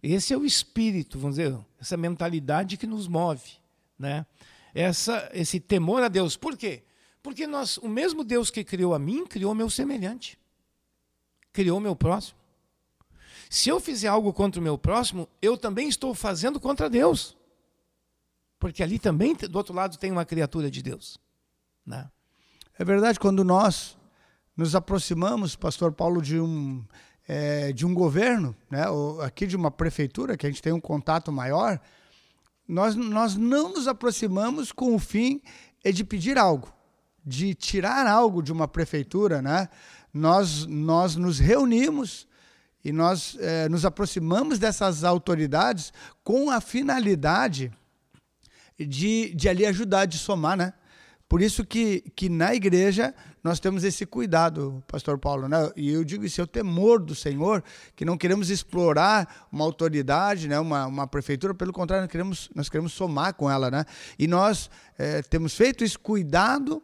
Esse 0.03 0.33
é 0.33 0.37
o 0.37 0.45
espírito, 0.45 1.17
vamos 1.17 1.37
dizer, 1.37 1.57
essa 1.79 1.95
mentalidade 1.95 2.75
que 2.75 2.85
nos 2.85 3.07
move, 3.07 3.53
né? 3.97 4.25
Essa, 4.73 5.29
esse 5.33 5.59
temor 5.59 6.03
a 6.03 6.09
Deus. 6.09 6.35
Por 6.35 6.57
quê? 6.57 6.83
Porque 7.23 7.47
nós, 7.47 7.77
o 7.77 7.87
mesmo 7.87 8.23
Deus 8.23 8.49
que 8.49 8.63
criou 8.63 8.93
a 8.93 8.99
mim, 8.99 9.25
criou 9.25 9.55
meu 9.55 9.69
semelhante. 9.69 10.37
Criou 11.51 11.79
meu 11.79 11.95
próximo. 11.95 12.37
Se 13.49 13.69
eu 13.69 13.79
fizer 13.79 14.07
algo 14.07 14.31
contra 14.31 14.59
o 14.59 14.63
meu 14.63 14.77
próximo, 14.77 15.27
eu 15.41 15.57
também 15.57 15.87
estou 15.87 16.13
fazendo 16.13 16.59
contra 16.59 16.89
Deus. 16.89 17.37
Porque 18.59 18.83
ali 18.83 18.99
também, 18.99 19.33
do 19.33 19.55
outro 19.57 19.73
lado, 19.73 19.97
tem 19.97 20.11
uma 20.11 20.25
criatura 20.25 20.69
de 20.69 20.83
Deus. 20.83 21.17
Né? 21.85 22.09
É 22.77 22.85
verdade, 22.85 23.19
quando 23.19 23.43
nós 23.43 23.97
nos 24.59 24.75
aproximamos, 24.75 25.55
pastor 25.55 25.93
Paulo, 25.93 26.21
de 26.21 26.37
um, 26.37 26.83
é, 27.25 27.71
de 27.71 27.85
um 27.85 27.93
governo, 27.93 28.53
né, 28.69 28.83
aqui 29.23 29.47
de 29.47 29.55
uma 29.55 29.71
prefeitura, 29.71 30.35
que 30.35 30.45
a 30.45 30.49
gente 30.49 30.61
tem 30.61 30.73
um 30.73 30.81
contato 30.81 31.31
maior, 31.31 31.79
nós, 32.67 32.93
nós 32.93 33.37
não 33.37 33.69
nos 33.69 33.87
aproximamos 33.87 34.73
com 34.73 34.93
o 34.93 34.99
fim 34.99 35.41
de 35.81 36.03
pedir 36.03 36.37
algo, 36.37 36.73
de 37.25 37.55
tirar 37.55 38.05
algo 38.05 38.43
de 38.43 38.51
uma 38.51 38.67
prefeitura, 38.67 39.41
né? 39.41 39.69
Nós, 40.13 40.65
nós 40.65 41.15
nos 41.15 41.39
reunimos 41.39 42.27
e 42.83 42.91
nós 42.91 43.37
é, 43.39 43.69
nos 43.69 43.85
aproximamos 43.85 44.59
dessas 44.59 45.05
autoridades 45.05 45.93
com 46.21 46.51
a 46.51 46.59
finalidade 46.59 47.71
de, 48.77 49.33
de 49.33 49.47
ali 49.47 49.65
ajudar, 49.65 50.05
de 50.05 50.17
somar, 50.17 50.57
né? 50.57 50.73
Por 51.29 51.41
isso 51.41 51.63
que, 51.63 52.01
que 52.13 52.27
na 52.27 52.53
igreja 52.53 53.15
nós 53.43 53.59
temos 53.59 53.83
esse 53.83 54.05
cuidado, 54.05 54.83
pastor 54.87 55.17
Paulo, 55.17 55.47
né? 55.47 55.71
E 55.75 55.91
eu 55.91 56.03
digo 56.03 56.25
isso, 56.25 56.41
é 56.41 56.43
o 56.43 56.47
temor 56.47 56.99
do 56.99 57.15
Senhor, 57.15 57.63
que 57.95 58.03
não 58.03 58.17
queremos 58.17 58.49
explorar 58.49 59.47
uma 59.51 59.63
autoridade, 59.63 60.47
né? 60.47 60.59
uma, 60.59 60.85
uma 60.85 61.07
prefeitura, 61.07 61.53
pelo 61.53 61.71
contrário, 61.71 62.03
nós 62.03 62.11
queremos, 62.11 62.49
nós 62.53 62.69
queremos 62.69 62.91
somar 62.91 63.33
com 63.33 63.49
ela, 63.49 63.71
né? 63.71 63.85
E 64.17 64.27
nós 64.27 64.69
é, 64.97 65.21
temos 65.21 65.55
feito 65.55 65.83
esse 65.83 65.97
cuidado 65.97 66.83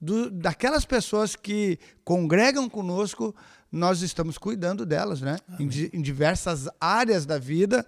do, 0.00 0.28
daquelas 0.30 0.84
pessoas 0.84 1.36
que 1.36 1.78
congregam 2.04 2.68
conosco, 2.68 3.34
nós 3.70 4.02
estamos 4.02 4.36
cuidando 4.36 4.84
delas, 4.84 5.20
né? 5.20 5.36
Em, 5.58 5.68
em, 5.92 6.02
diversas 6.02 6.68
áreas 6.80 7.24
da 7.24 7.38
vida, 7.38 7.86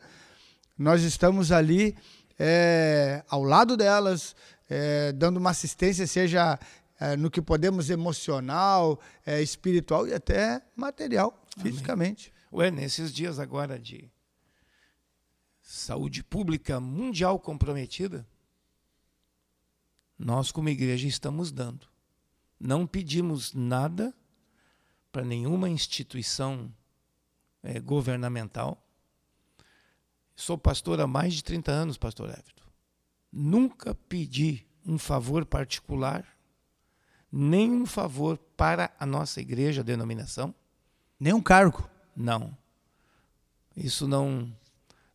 nós 0.78 1.02
estamos 1.02 1.50
ali 1.50 1.96
é, 2.38 3.24
ao 3.28 3.42
lado 3.42 3.76
delas, 3.76 4.36
é, 4.70 5.12
dando 5.12 5.38
uma 5.38 5.50
assistência, 5.50 6.06
seja 6.06 6.58
é, 6.98 7.16
no 7.16 7.30
que 7.30 7.42
podemos 7.42 7.90
emocional, 7.90 9.00
é, 9.24 9.42
espiritual 9.42 10.06
e 10.06 10.14
até 10.14 10.62
material, 10.76 11.44
Amém. 11.56 11.72
fisicamente. 11.72 12.32
Ué, 12.52 12.70
nesses 12.70 13.12
dias 13.12 13.38
agora 13.38 13.78
de 13.78 14.10
saúde 15.60 16.22
pública 16.22 16.78
mundial 16.78 17.38
comprometida, 17.38 18.26
nós 20.18 20.52
como 20.52 20.68
igreja 20.68 21.08
estamos 21.08 21.50
dando. 21.50 21.88
Não 22.60 22.86
pedimos 22.86 23.52
nada 23.52 24.14
para 25.10 25.24
nenhuma 25.24 25.68
instituição 25.68 26.72
é, 27.62 27.80
governamental. 27.80 28.80
Sou 30.36 30.56
pastor 30.56 31.00
há 31.00 31.06
mais 31.06 31.34
de 31.34 31.44
30 31.44 31.72
anos, 31.72 31.98
pastor 31.98 32.28
Everton 32.28 32.64
nunca 33.34 33.94
pedi 33.94 34.64
um 34.86 34.96
favor 34.96 35.44
particular, 35.44 36.24
nem 37.36 37.72
um 37.72 37.84
favor 37.84 38.38
para 38.56 38.92
a 38.98 39.04
nossa 39.04 39.40
igreja, 39.40 39.80
a 39.80 39.84
denominação. 39.84 40.54
Nem 41.18 41.32
um 41.32 41.42
cargo. 41.42 41.88
Não. 42.14 42.56
Isso 43.76 44.06
não 44.06 44.54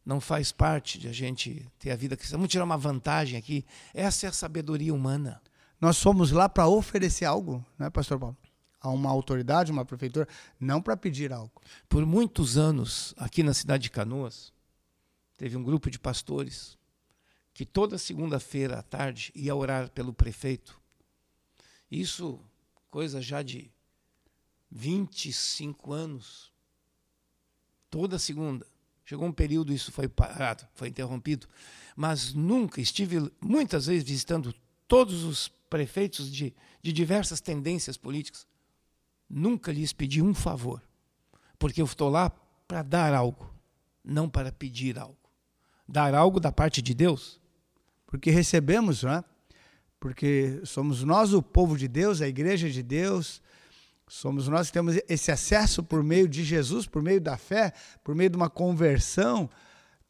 não 0.05 0.19
faz 0.19 0.51
parte 0.51 0.97
de 0.97 1.08
a 1.08 1.12
gente 1.12 1.71
ter 1.77 1.91
a 1.91 1.95
vida 1.95 2.17
cristã. 2.17 2.36
Vamos 2.36 2.49
tirar 2.49 2.63
uma 2.63 2.77
vantagem 2.77 3.38
aqui. 3.38 3.63
Essa 3.93 4.25
é 4.25 4.29
a 4.29 4.34
sabedoria 4.34 4.93
humana. 4.93 5.39
Nós 5.79 5.97
somos 5.97 6.32
lá 6.32 6.49
para 6.49 6.67
oferecer 6.67 7.25
algo, 7.25 7.63
né, 7.77 7.91
pastor 7.91 8.19
Paulo? 8.19 8.36
A 8.82 8.89
uma 8.89 9.10
autoridade, 9.10 9.71
uma 9.71 9.86
prefeitura, 9.86 10.27
não 10.60 10.82
para 10.82 10.97
pedir 10.97 11.32
algo. 11.32 11.51
Por 11.88 12.05
muitos 12.08 12.58
anos, 12.58 13.13
aqui 13.17 13.43
na 13.43 13.53
cidade 13.53 13.84
de 13.84 13.91
Canoas, 13.91 14.51
teve 15.38 15.55
um 15.55 15.63
grupo 15.63 15.91
de 15.91 15.99
pastores 15.99 16.77
que 17.53 17.63
toda 17.63 17.97
segunda-feira 17.97 18.79
à 18.79 18.82
tarde 18.82 19.32
ia 19.36 19.55
orar 19.55 19.91
pelo 19.91 20.12
prefeito. 20.12 20.78
Isso, 21.91 22.39
coisa 22.89 23.21
já 23.21 23.41
de 23.41 23.71
25 24.71 25.91
anos. 25.91 26.52
Toda 27.89 28.19
segunda. 28.19 28.65
Chegou 29.06 29.28
um 29.28 29.32
período, 29.32 29.73
isso 29.73 29.91
foi 29.91 30.08
parado, 30.08 30.67
foi 30.75 30.88
interrompido. 30.89 31.47
Mas 31.95 32.34
nunca 32.34 32.80
estive, 32.80 33.32
muitas 33.41 33.88
vezes, 33.88 34.04
visitando 34.04 34.54
todos 34.88 35.23
os 35.23 35.47
prefeitos 35.69 36.32
de, 36.32 36.54
de 36.82 36.93
diversas 36.93 37.41
tendências 37.41 37.97
políticas. 37.97 38.47
Nunca 39.28 39.71
lhes 39.71 39.91
pedi 39.91 40.21
um 40.21 40.34
favor. 40.34 40.82
Porque 41.58 41.82
eu 41.82 41.86
estou 41.86 42.10
lá 42.10 42.30
para 42.67 42.84
dar 42.84 43.13
algo, 43.13 43.52
não 44.04 44.30
para 44.30 44.52
pedir 44.52 44.97
algo. 44.99 45.17
Dar 45.88 46.13
algo 46.13 46.39
da 46.39 46.52
parte 46.52 46.82
de 46.82 46.93
Deus 46.93 47.39
porque 48.10 48.32
recebemos, 48.32 49.04
né? 49.04 49.23
Porque 49.99 50.62
somos 50.63 51.03
nós 51.03 51.33
o 51.33 51.41
povo 51.41 51.77
de 51.77 51.88
Deus, 51.88 52.21
a 52.21 52.27
igreja 52.27 52.69
de 52.69 52.81
Deus, 52.81 53.41
somos 54.07 54.47
nós 54.47 54.67
que 54.67 54.73
temos 54.73 54.97
esse 55.07 55.31
acesso 55.31 55.83
por 55.83 56.03
meio 56.03 56.27
de 56.27 56.43
Jesus, 56.43 56.88
por 56.88 57.01
meio 57.01 57.19
da 57.19 57.38
fé, 57.38 57.73
por 58.03 58.15
meio 58.15 58.29
de 58.29 58.38
uma 58.38 58.49
conversão, 58.49 59.49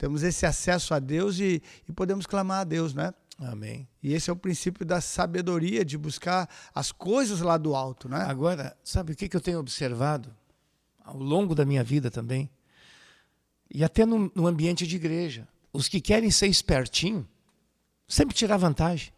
temos 0.00 0.22
esse 0.22 0.46
acesso 0.46 0.94
a 0.94 0.98
Deus 0.98 1.38
e, 1.38 1.62
e 1.86 1.92
podemos 1.92 2.24
clamar 2.24 2.60
a 2.60 2.64
Deus, 2.64 2.94
né? 2.94 3.12
Amém. 3.38 3.86
E 4.02 4.14
esse 4.14 4.30
é 4.30 4.32
o 4.32 4.36
princípio 4.36 4.82
da 4.82 4.98
sabedoria, 4.98 5.84
de 5.84 5.98
buscar 5.98 6.48
as 6.74 6.90
coisas 6.90 7.40
lá 7.40 7.58
do 7.58 7.74
alto, 7.74 8.08
né? 8.08 8.22
Agora, 8.22 8.74
sabe 8.82 9.12
o 9.12 9.16
que 9.16 9.36
eu 9.36 9.40
tenho 9.42 9.58
observado 9.58 10.34
ao 11.04 11.18
longo 11.18 11.54
da 11.54 11.66
minha 11.66 11.84
vida 11.84 12.10
também? 12.10 12.50
E 13.70 13.84
até 13.84 14.06
no, 14.06 14.32
no 14.34 14.46
ambiente 14.46 14.86
de 14.86 14.96
igreja. 14.96 15.46
Os 15.70 15.86
que 15.86 16.00
querem 16.00 16.30
ser 16.30 16.46
espertinho, 16.46 17.28
sempre 18.08 18.34
tirar 18.34 18.56
vantagem. 18.56 19.12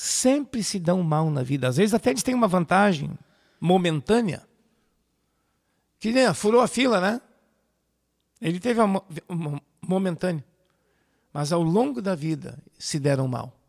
Sempre 0.00 0.62
se 0.62 0.78
dão 0.78 1.02
mal 1.02 1.28
na 1.28 1.42
vida. 1.42 1.66
Às 1.66 1.76
vezes 1.76 1.92
até 1.92 2.10
eles 2.10 2.22
têm 2.22 2.32
uma 2.32 2.46
vantagem 2.46 3.18
momentânea. 3.60 4.46
Que 5.98 6.12
nem 6.12 6.32
furou 6.32 6.60
a 6.60 6.68
fila, 6.68 7.00
né? 7.00 7.20
Ele 8.40 8.60
teve 8.60 8.80
uma, 8.80 9.02
momentânea. 9.82 10.44
Mas 11.32 11.52
ao 11.52 11.64
longo 11.64 12.00
da 12.00 12.14
vida 12.14 12.62
se 12.78 13.00
deram 13.00 13.26
mal. 13.26 13.60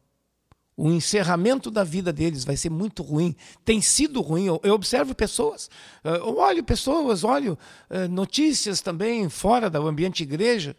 O 0.78 0.92
encerramento 0.92 1.72
da 1.72 1.84
vida 1.84 2.14
deles 2.14 2.46
vai 2.46 2.56
ser 2.56 2.70
muito 2.70 3.02
ruim. 3.02 3.36
Tem 3.66 3.82
sido 3.82 4.22
ruim. 4.22 4.46
Eu, 4.46 4.72
observo 4.72 5.16
pessoas, 5.16 5.68
eh, 6.04 6.18
eu 6.18 6.38
olho 6.38 6.64
pessoas, 6.64 7.24
olho 7.24 7.58
uh, 7.90 8.08
notícias 8.08 8.82
também 8.82 9.30
fora 9.30 9.68
do 9.68 9.88
ambiente 9.88 10.22
igreja 10.22 10.78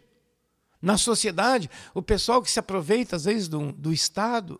na 0.81 0.97
sociedade, 0.97 1.69
o 1.93 2.01
pessoal 2.01 2.41
que 2.41 2.49
se 2.49 2.57
aproveita, 2.57 3.17
às 3.17 3.25
vezes, 3.25 3.49
do, 3.49 3.73
do 3.73 3.91
Estado, 3.91 4.57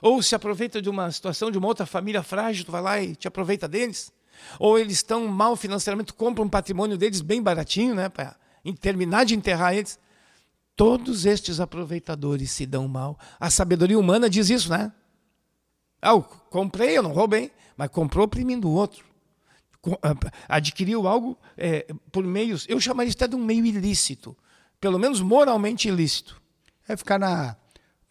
ou 0.00 0.22
se 0.22 0.34
aproveita 0.34 0.80
de 0.80 0.88
uma 0.88 1.10
situação 1.10 1.50
de 1.50 1.58
uma 1.58 1.66
outra 1.66 1.86
família 1.86 2.22
frágil, 2.22 2.64
tu 2.64 2.72
vai 2.72 2.82
lá 2.82 3.00
e 3.00 3.14
te 3.14 3.28
aproveita 3.28 3.68
deles. 3.68 4.12
Ou 4.58 4.78
eles 4.78 4.94
estão 4.96 5.26
mal 5.26 5.56
financeiramente, 5.56 6.12
compram 6.12 6.44
um 6.44 6.48
patrimônio 6.48 6.98
deles 6.98 7.20
bem 7.20 7.42
baratinho, 7.42 7.94
né, 7.94 8.08
para 8.08 8.36
terminar 8.80 9.24
de 9.24 9.34
enterrar 9.34 9.74
eles. 9.74 9.98
Todos 10.76 11.24
estes 11.24 11.60
aproveitadores 11.60 12.50
se 12.50 12.66
dão 12.66 12.88
mal. 12.88 13.18
A 13.38 13.48
sabedoria 13.48 13.98
humana 13.98 14.28
diz 14.28 14.50
isso, 14.50 14.68
né? 14.68 14.92
Ah, 16.02 16.10
eu 16.10 16.22
comprei, 16.22 16.98
eu 16.98 17.02
não 17.02 17.12
roubei, 17.12 17.52
mas 17.76 17.88
comprou 17.88 18.24
oprimindo 18.24 18.68
o 18.68 18.72
outro. 18.72 19.04
Ah, 20.02 20.14
adquiriu 20.48 21.06
algo 21.06 21.38
é, 21.56 21.86
por 22.10 22.24
meios, 22.24 22.66
eu 22.68 22.80
chamaria 22.80 23.08
isso 23.08 23.18
até 23.18 23.28
de 23.28 23.36
um 23.36 23.44
meio 23.44 23.64
ilícito 23.64 24.36
pelo 24.84 24.98
menos 24.98 25.22
moralmente 25.22 25.88
ilícito. 25.88 26.42
É 26.86 26.94
ficar 26.94 27.18
na, 27.18 27.56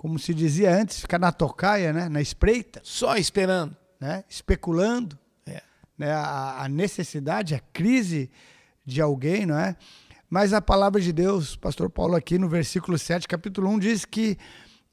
como 0.04 0.20
se 0.20 0.34
dizia 0.34 0.70
antes, 0.70 1.00
ficar 1.00 1.18
na 1.18 1.32
tocaia, 1.32 1.94
né? 1.94 2.10
na 2.10 2.20
espreita. 2.20 2.82
Só 2.84 3.16
esperando. 3.16 3.74
Né? 3.98 4.26
Especulando. 4.28 5.18
É. 5.46 5.62
Né? 5.98 6.12
A, 6.12 6.66
a 6.66 6.68
necessidade, 6.68 7.56
a 7.56 7.60
crise 7.72 8.30
de 8.86 9.00
alguém, 9.00 9.46
não 9.46 9.58
é? 9.58 9.78
Mas 10.30 10.52
a 10.52 10.60
palavra 10.60 11.00
de 11.00 11.14
Deus, 11.14 11.56
pastor 11.56 11.90
Paulo, 11.90 12.18
aqui 12.18 12.38
no 12.38 12.50
versículo 12.50 12.98
7, 12.98 13.26
capítulo 13.30 13.70
1, 13.70 13.80
diz 13.80 14.04
que 14.04 14.38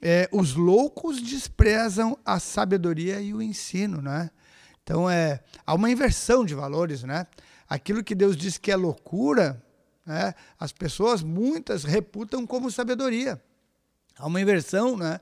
é, 0.01 0.29
os 0.31 0.55
loucos 0.55 1.21
desprezam 1.21 2.17
a 2.25 2.39
sabedoria 2.39 3.21
e 3.21 3.35
o 3.35 3.43
ensino, 3.43 4.01
né? 4.01 4.31
Então 4.81 5.11
é 5.11 5.41
há 5.67 5.75
uma 5.75 5.91
inversão 5.91 6.45
de 6.45 6.55
valores, 6.55 7.03
né? 7.03 7.27
Aquilo 7.69 8.05
que 8.05 8.15
Deus 8.15 8.37
diz 8.37 8.59
que 8.59 8.71
é 8.71 8.77
loucura, 8.77 9.61
né? 10.07 10.35
As 10.57 10.71
pessoas 10.71 11.21
muitas 11.21 11.83
reputam 11.83 12.47
como 12.47 12.71
sabedoria. 12.71 13.43
Há 14.21 14.27
uma 14.27 14.41
inversão, 14.41 14.97
né? 14.97 15.19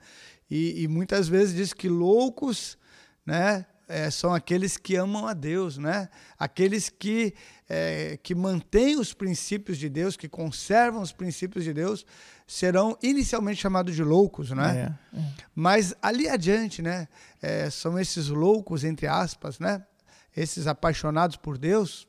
E, 0.50 0.82
e 0.82 0.88
muitas 0.88 1.28
vezes 1.28 1.54
diz 1.54 1.72
que 1.72 1.88
loucos, 1.88 2.76
né? 3.24 3.64
É, 3.86 4.10
são 4.10 4.34
aqueles 4.34 4.76
que 4.76 4.96
amam 4.96 5.26
a 5.26 5.32
Deus, 5.32 5.78
né? 5.78 6.10
Aqueles 6.38 6.90
que, 6.90 7.34
é, 7.66 8.18
que 8.22 8.34
mantêm 8.34 8.98
os 8.98 9.14
princípios 9.14 9.78
de 9.78 9.88
Deus, 9.88 10.14
que 10.14 10.28
conservam 10.28 11.00
os 11.00 11.10
princípios 11.10 11.64
de 11.64 11.72
Deus, 11.72 12.04
serão 12.46 12.98
inicialmente 13.02 13.60
chamados 13.60 13.94
de 13.94 14.02
loucos, 14.02 14.50
né? 14.50 14.94
É, 15.14 15.18
é. 15.18 15.32
Mas 15.54 15.94
ali 16.02 16.28
adiante, 16.28 16.82
né? 16.82 17.08
É, 17.40 17.70
são 17.70 17.98
esses 17.98 18.28
loucos, 18.28 18.84
entre 18.84 19.06
aspas, 19.06 19.58
né? 19.58 19.82
Esses 20.36 20.66
apaixonados 20.66 21.36
por 21.36 21.56
Deus, 21.56 22.06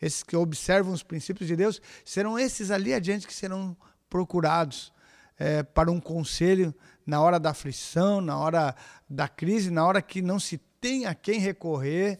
esses 0.00 0.22
que 0.22 0.36
observam 0.36 0.92
os 0.92 1.02
princípios 1.02 1.48
de 1.48 1.56
Deus, 1.56 1.80
serão 2.04 2.38
esses 2.38 2.70
ali 2.70 2.92
adiante 2.92 3.26
que 3.26 3.34
serão 3.34 3.74
procurados 4.10 4.92
é, 5.38 5.62
para 5.62 5.90
um 5.90 6.00
conselho 6.00 6.74
na 7.06 7.20
hora 7.20 7.38
da 7.38 7.50
aflição, 7.50 8.20
na 8.20 8.38
hora 8.38 8.74
da 9.08 9.28
crise, 9.28 9.70
na 9.70 9.84
hora 9.84 10.00
que 10.00 10.22
não 10.22 10.38
se 10.38 10.58
tem 10.80 11.06
a 11.06 11.14
quem 11.14 11.38
recorrer. 11.38 12.18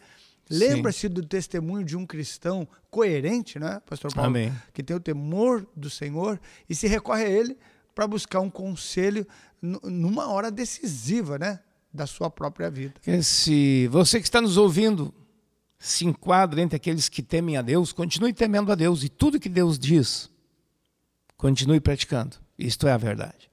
Lembra-se 0.51 1.09
do 1.09 1.25
testemunho 1.25 1.85
de 1.85 1.97
um 1.97 2.05
cristão 2.05 2.69
coerente, 2.91 3.59
né, 3.59 3.81
Pastor 3.87 4.13
Paulo? 4.13 4.29
Amém. 4.29 4.53
Que 4.73 4.83
tem 4.83 4.95
o 4.95 5.01
temor 5.01 5.67
do 5.75 5.89
Senhor 5.89 6.39
e 6.69 6.75
se 6.75 6.87
recorre 6.87 7.25
a 7.25 7.31
ele 7.31 7.57
para 7.95 8.07
buscar 8.07 8.41
um 8.41 8.51
conselho 8.51 9.27
numa 9.63 10.29
hora 10.29 10.51
decisiva, 10.51 11.39
né, 11.39 11.61
da 11.93 12.07
sua 12.07 12.29
própria 12.29 12.71
vida. 12.71 12.95
Se 13.23 13.89
você 13.89 14.19
que 14.19 14.27
está 14.27 14.41
nos 14.41 14.57
ouvindo 14.57 15.15
se 15.79 16.07
enquadra 16.07 16.61
entre 16.61 16.77
aqueles 16.77 17.09
que 17.09 17.23
temem 17.23 17.57
a 17.57 17.63
Deus, 17.63 17.93
continue 17.93 18.33
temendo 18.33 18.71
a 18.71 18.75
Deus 18.75 19.03
e 19.03 19.09
tudo 19.09 19.41
que 19.41 19.49
Deus 19.49 19.79
diz, 19.79 20.31
continue 21.37 21.81
praticando. 21.81 22.37
Isto 22.67 22.87
é 22.87 22.93
a 22.93 22.97
verdade. 22.97 23.51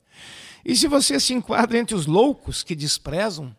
E 0.64 0.76
se 0.76 0.88
você 0.88 1.20
se 1.20 1.34
enquadra 1.34 1.78
entre 1.78 1.96
os 1.96 2.06
loucos 2.06 2.64
que 2.64 2.76
desprezam 2.76 3.56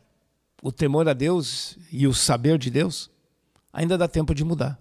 o 0.63 0.71
temor 0.71 1.09
a 1.09 1.13
Deus 1.13 1.77
e 1.91 2.07
o 2.07 2.15
saber 2.15 2.59
de 2.59 2.71
Deus, 2.71 3.11
ainda 3.73 3.97
dá 3.97 4.07
tempo 4.07 4.35
de 4.35 4.45
mudar. 4.45 4.81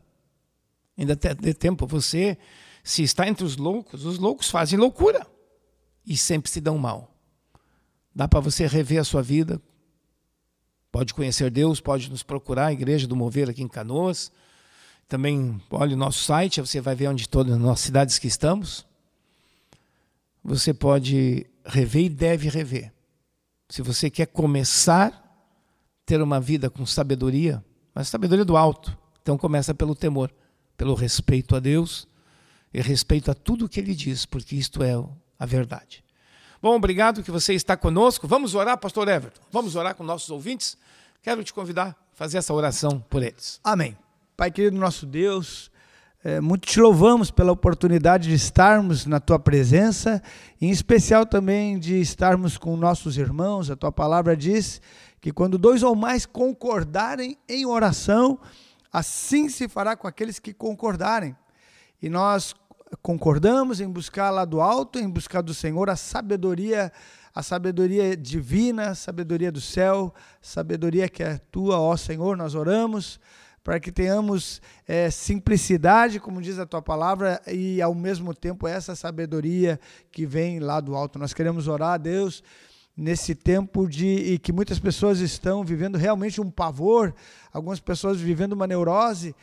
Ainda 0.97 1.15
dá 1.15 1.53
tempo. 1.53 1.87
Você, 1.87 2.37
se 2.83 3.01
está 3.01 3.27
entre 3.27 3.43
os 3.43 3.57
loucos, 3.57 4.05
os 4.05 4.19
loucos 4.19 4.49
fazem 4.49 4.77
loucura 4.77 5.25
e 6.05 6.17
sempre 6.17 6.51
se 6.51 6.59
dão 6.59 6.77
mal. 6.77 7.15
Dá 8.13 8.27
para 8.27 8.39
você 8.39 8.67
rever 8.67 8.99
a 8.99 9.03
sua 9.03 9.21
vida. 9.21 9.61
Pode 10.91 11.13
conhecer 11.13 11.49
Deus, 11.49 11.79
pode 11.79 12.09
nos 12.09 12.23
procurar, 12.23 12.67
a 12.67 12.73
Igreja 12.73 13.07
do 13.07 13.15
Mover 13.15 13.49
aqui 13.49 13.63
em 13.63 13.67
Canoas. 13.67 14.31
Também 15.07 15.59
olhe 15.71 15.93
o 15.93 15.97
nosso 15.97 16.23
site, 16.23 16.59
você 16.59 16.81
vai 16.81 16.95
ver 16.95 17.07
onde 17.07 17.29
todas 17.29 17.63
as 17.63 17.79
cidades 17.79 18.19
que 18.19 18.27
estamos. 18.27 18.88
Você 20.43 20.73
pode 20.73 21.45
rever 21.65 22.05
e 22.05 22.09
deve 22.09 22.49
rever. 22.49 22.91
Se 23.69 23.81
você 23.81 24.09
quer 24.09 24.27
começar 24.27 25.29
ter 26.09 26.23
uma 26.23 26.41
vida 26.41 26.71
com 26.71 26.83
sabedoria, 26.87 27.63
mas 27.93 28.07
sabedoria 28.07 28.43
do 28.43 28.57
alto, 28.57 28.97
então 29.21 29.37
começa 29.37 29.75
pelo 29.75 29.93
temor, 29.93 30.33
pelo 30.75 30.95
respeito 30.95 31.55
a 31.55 31.59
Deus 31.59 32.07
e 32.73 32.81
respeito 32.81 33.29
a 33.29 33.35
tudo 33.35 33.69
que 33.69 33.79
Ele 33.79 33.93
diz, 33.93 34.25
porque 34.25 34.55
isto 34.55 34.81
é 34.81 34.93
a 35.37 35.45
verdade. 35.45 36.03
Bom, 36.59 36.75
obrigado 36.75 37.21
que 37.21 37.29
você 37.29 37.53
está 37.53 37.77
conosco. 37.77 38.27
Vamos 38.27 38.55
orar, 38.55 38.75
Pastor 38.79 39.07
Everton. 39.07 39.39
Vamos 39.51 39.75
orar 39.75 39.93
com 39.93 40.03
nossos 40.03 40.31
ouvintes. 40.31 40.75
Quero 41.21 41.43
te 41.43 41.53
convidar 41.53 41.89
a 41.89 41.95
fazer 42.15 42.39
essa 42.39 42.55
oração 42.55 43.05
por 43.07 43.21
eles. 43.21 43.59
Amém. 43.63 43.95
Pai 44.35 44.49
querido, 44.49 44.77
nosso 44.77 45.05
Deus. 45.05 45.69
É, 46.21 46.41
muito 46.41 46.67
te 46.67 46.81
louvamos 46.81 47.31
pela 47.31 47.53
oportunidade 47.53 48.27
de 48.27 48.35
estarmos 48.35 49.05
na 49.05 49.21
tua 49.21 49.39
presença, 49.39 50.21
em 50.59 50.69
especial 50.69 51.25
também 51.25 51.79
de 51.79 52.01
estarmos 52.01 52.57
com 52.57 52.75
nossos 52.75 53.17
irmãos. 53.17 53.71
A 53.71 53.75
tua 53.77 53.89
palavra 53.89 54.35
diz 54.35 54.81
que 55.21 55.31
quando 55.31 55.57
dois 55.57 55.81
ou 55.81 55.95
mais 55.95 56.25
concordarem 56.25 57.37
em 57.47 57.65
oração, 57.65 58.37
assim 58.91 59.47
se 59.47 59.69
fará 59.69 59.95
com 59.95 60.09
aqueles 60.09 60.39
que 60.39 60.53
concordarem. 60.53 61.33
E 62.01 62.09
nós 62.09 62.53
concordamos 63.01 63.79
em 63.79 63.87
buscar 63.87 64.29
lá 64.29 64.43
do 64.43 64.59
alto, 64.59 64.99
em 64.99 65.09
buscar 65.09 65.41
do 65.41 65.53
Senhor 65.53 65.89
a 65.89 65.95
sabedoria, 65.95 66.91
a 67.33 67.41
sabedoria 67.41 68.17
divina, 68.17 68.89
a 68.89 68.95
sabedoria 68.95 69.53
do 69.53 69.61
céu, 69.61 70.13
sabedoria 70.41 71.07
que 71.07 71.23
é 71.23 71.37
tua, 71.49 71.79
ó 71.79 71.95
Senhor. 71.95 72.35
Nós 72.35 72.55
oramos 72.55 73.21
para 73.63 73.79
que 73.79 73.91
tenhamos 73.91 74.61
é, 74.87 75.09
simplicidade, 75.09 76.19
como 76.19 76.41
diz 76.41 76.59
a 76.59 76.65
tua 76.65 76.81
palavra, 76.81 77.41
e 77.47 77.81
ao 77.81 77.93
mesmo 77.93 78.33
tempo 78.33 78.67
essa 78.67 78.95
sabedoria 78.95 79.79
que 80.11 80.25
vem 80.25 80.59
lá 80.59 80.79
do 80.79 80.95
alto. 80.95 81.19
Nós 81.19 81.33
queremos 81.33 81.67
orar 81.67 81.93
a 81.93 81.97
Deus 81.97 82.43
nesse 82.95 83.33
tempo 83.33 83.87
de 83.87 84.07
e 84.07 84.39
que 84.39 84.51
muitas 84.51 84.77
pessoas 84.77 85.19
estão 85.19 85.63
vivendo 85.63 85.97
realmente 85.97 86.41
um 86.41 86.51
pavor, 86.51 87.13
algumas 87.51 87.79
pessoas 87.79 88.19
vivendo 88.19 88.53
uma 88.53 88.67
neurose. 88.67 89.35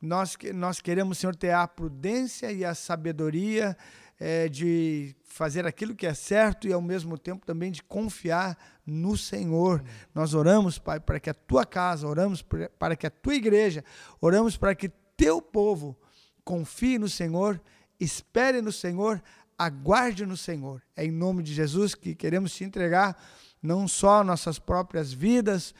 Nós, 0.00 0.36
nós 0.52 0.80
queremos, 0.80 1.18
Senhor, 1.18 1.34
ter 1.36 1.52
a 1.52 1.66
prudência 1.66 2.50
e 2.52 2.64
a 2.64 2.74
sabedoria 2.74 3.76
é, 4.18 4.48
de 4.48 5.14
fazer 5.24 5.66
aquilo 5.66 5.94
que 5.94 6.06
é 6.06 6.14
certo 6.14 6.66
e 6.66 6.72
ao 6.72 6.80
mesmo 6.80 7.18
tempo 7.18 7.46
também 7.46 7.70
de 7.70 7.82
confiar 7.82 8.56
no 8.86 9.16
Senhor. 9.16 9.82
Nós 10.14 10.34
oramos, 10.34 10.78
Pai, 10.78 11.00
para 11.00 11.18
que 11.18 11.30
a 11.30 11.34
tua 11.34 11.64
casa, 11.64 12.06
oramos 12.06 12.44
para 12.78 12.96
que 12.96 13.06
a 13.06 13.10
tua 13.10 13.34
igreja, 13.34 13.84
oramos 14.20 14.56
para 14.56 14.74
que 14.74 14.90
teu 15.16 15.40
povo 15.40 15.96
confie 16.44 16.98
no 16.98 17.08
Senhor, 17.08 17.60
espere 17.98 18.60
no 18.60 18.72
Senhor, 18.72 19.22
aguarde 19.58 20.26
no 20.26 20.36
Senhor. 20.36 20.82
É 20.96 21.04
em 21.04 21.10
nome 21.10 21.42
de 21.42 21.54
Jesus 21.54 21.94
que 21.94 22.14
queremos 22.14 22.54
te 22.54 22.64
entregar 22.64 23.16
não 23.62 23.88
só 23.88 24.22
nossas 24.22 24.58
próprias 24.58 25.12
vidas, 25.12 25.74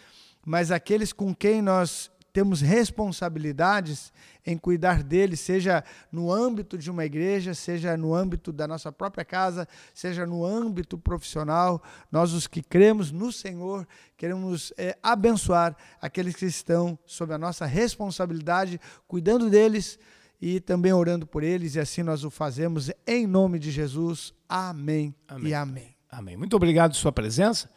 mas 0.47 0.71
aqueles 0.71 1.13
com 1.13 1.35
quem 1.35 1.61
nós 1.61 2.11
temos 2.35 2.61
responsabilidades 2.61 4.13
em 4.45 4.59
cuidar 4.59 5.05
deles, 5.05 5.39
seja 5.39 5.85
no 6.11 6.33
âmbito 6.33 6.77
de 6.77 6.91
uma 6.91 7.05
igreja, 7.05 7.55
seja 7.55 7.97
no 7.97 8.13
âmbito 8.13 8.53
da 8.53 8.67
nossa 8.67 8.91
própria 8.91 9.25
casa, 9.25 9.69
seja 9.95 10.27
no 10.27 10.45
âmbito 10.45 10.99
profissional. 10.99 11.81
Nós, 12.11 12.33
os 12.33 12.49
que 12.49 12.61
cremos 12.61 13.13
no 13.13 13.31
Senhor, 13.31 13.87
queremos 14.17 14.73
é, 14.77 14.99
abençoar 15.01 15.77
aqueles 16.01 16.35
que 16.35 16.45
estão 16.45 16.99
sob 17.07 17.33
a 17.33 17.39
nossa 17.39 17.67
responsabilidade, 17.67 18.81
cuidando 19.07 19.49
deles 19.49 19.97
e 20.43 20.59
também 20.59 20.93
orando 20.93 21.29
por 21.29 21.45
eles, 21.45 21.77
e 21.77 21.81
assim 21.81 22.03
nós 22.03 22.25
o 22.25 22.31
fazemos 22.31 22.91
em 23.07 23.29
nome 23.29 23.61
de 23.61 23.71
Jesus. 23.71 24.35
Amém, 24.49 25.15
amém. 25.29 25.51
e 25.51 25.55
amém. 25.55 25.97
Amém. 26.11 26.37
Muito 26.37 26.57
obrigado 26.57 26.91
por 26.91 26.97
sua 26.97 27.13
presença. 27.13 27.71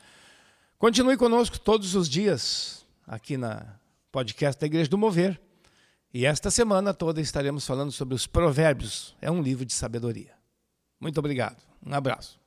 Continue 0.80 1.16
conosco 1.16 1.60
todos 1.60 1.94
os 1.94 2.10
dias 2.10 2.88
aqui 3.06 3.38
na 3.38 3.78
podcast 4.12 4.60
da 4.60 4.68
Igreja 4.68 4.90
do 4.90 4.98
Mover. 4.98 5.40
E 6.14 6.26
esta 6.26 6.50
semana 6.50 6.94
toda 6.94 7.22
estaremos 7.22 7.66
falando 7.66 7.92
sobre 7.92 8.16
os 8.16 8.26
Provérbios. 8.26 9.16
É 9.22 9.30
um 9.30 9.42
livro 9.42 9.66
de 9.66 9.74
sabedoria. 9.74 10.34
Muito 11.00 11.20
obrigado. 11.20 11.62
Um 11.86 11.94
abraço. 11.94 12.40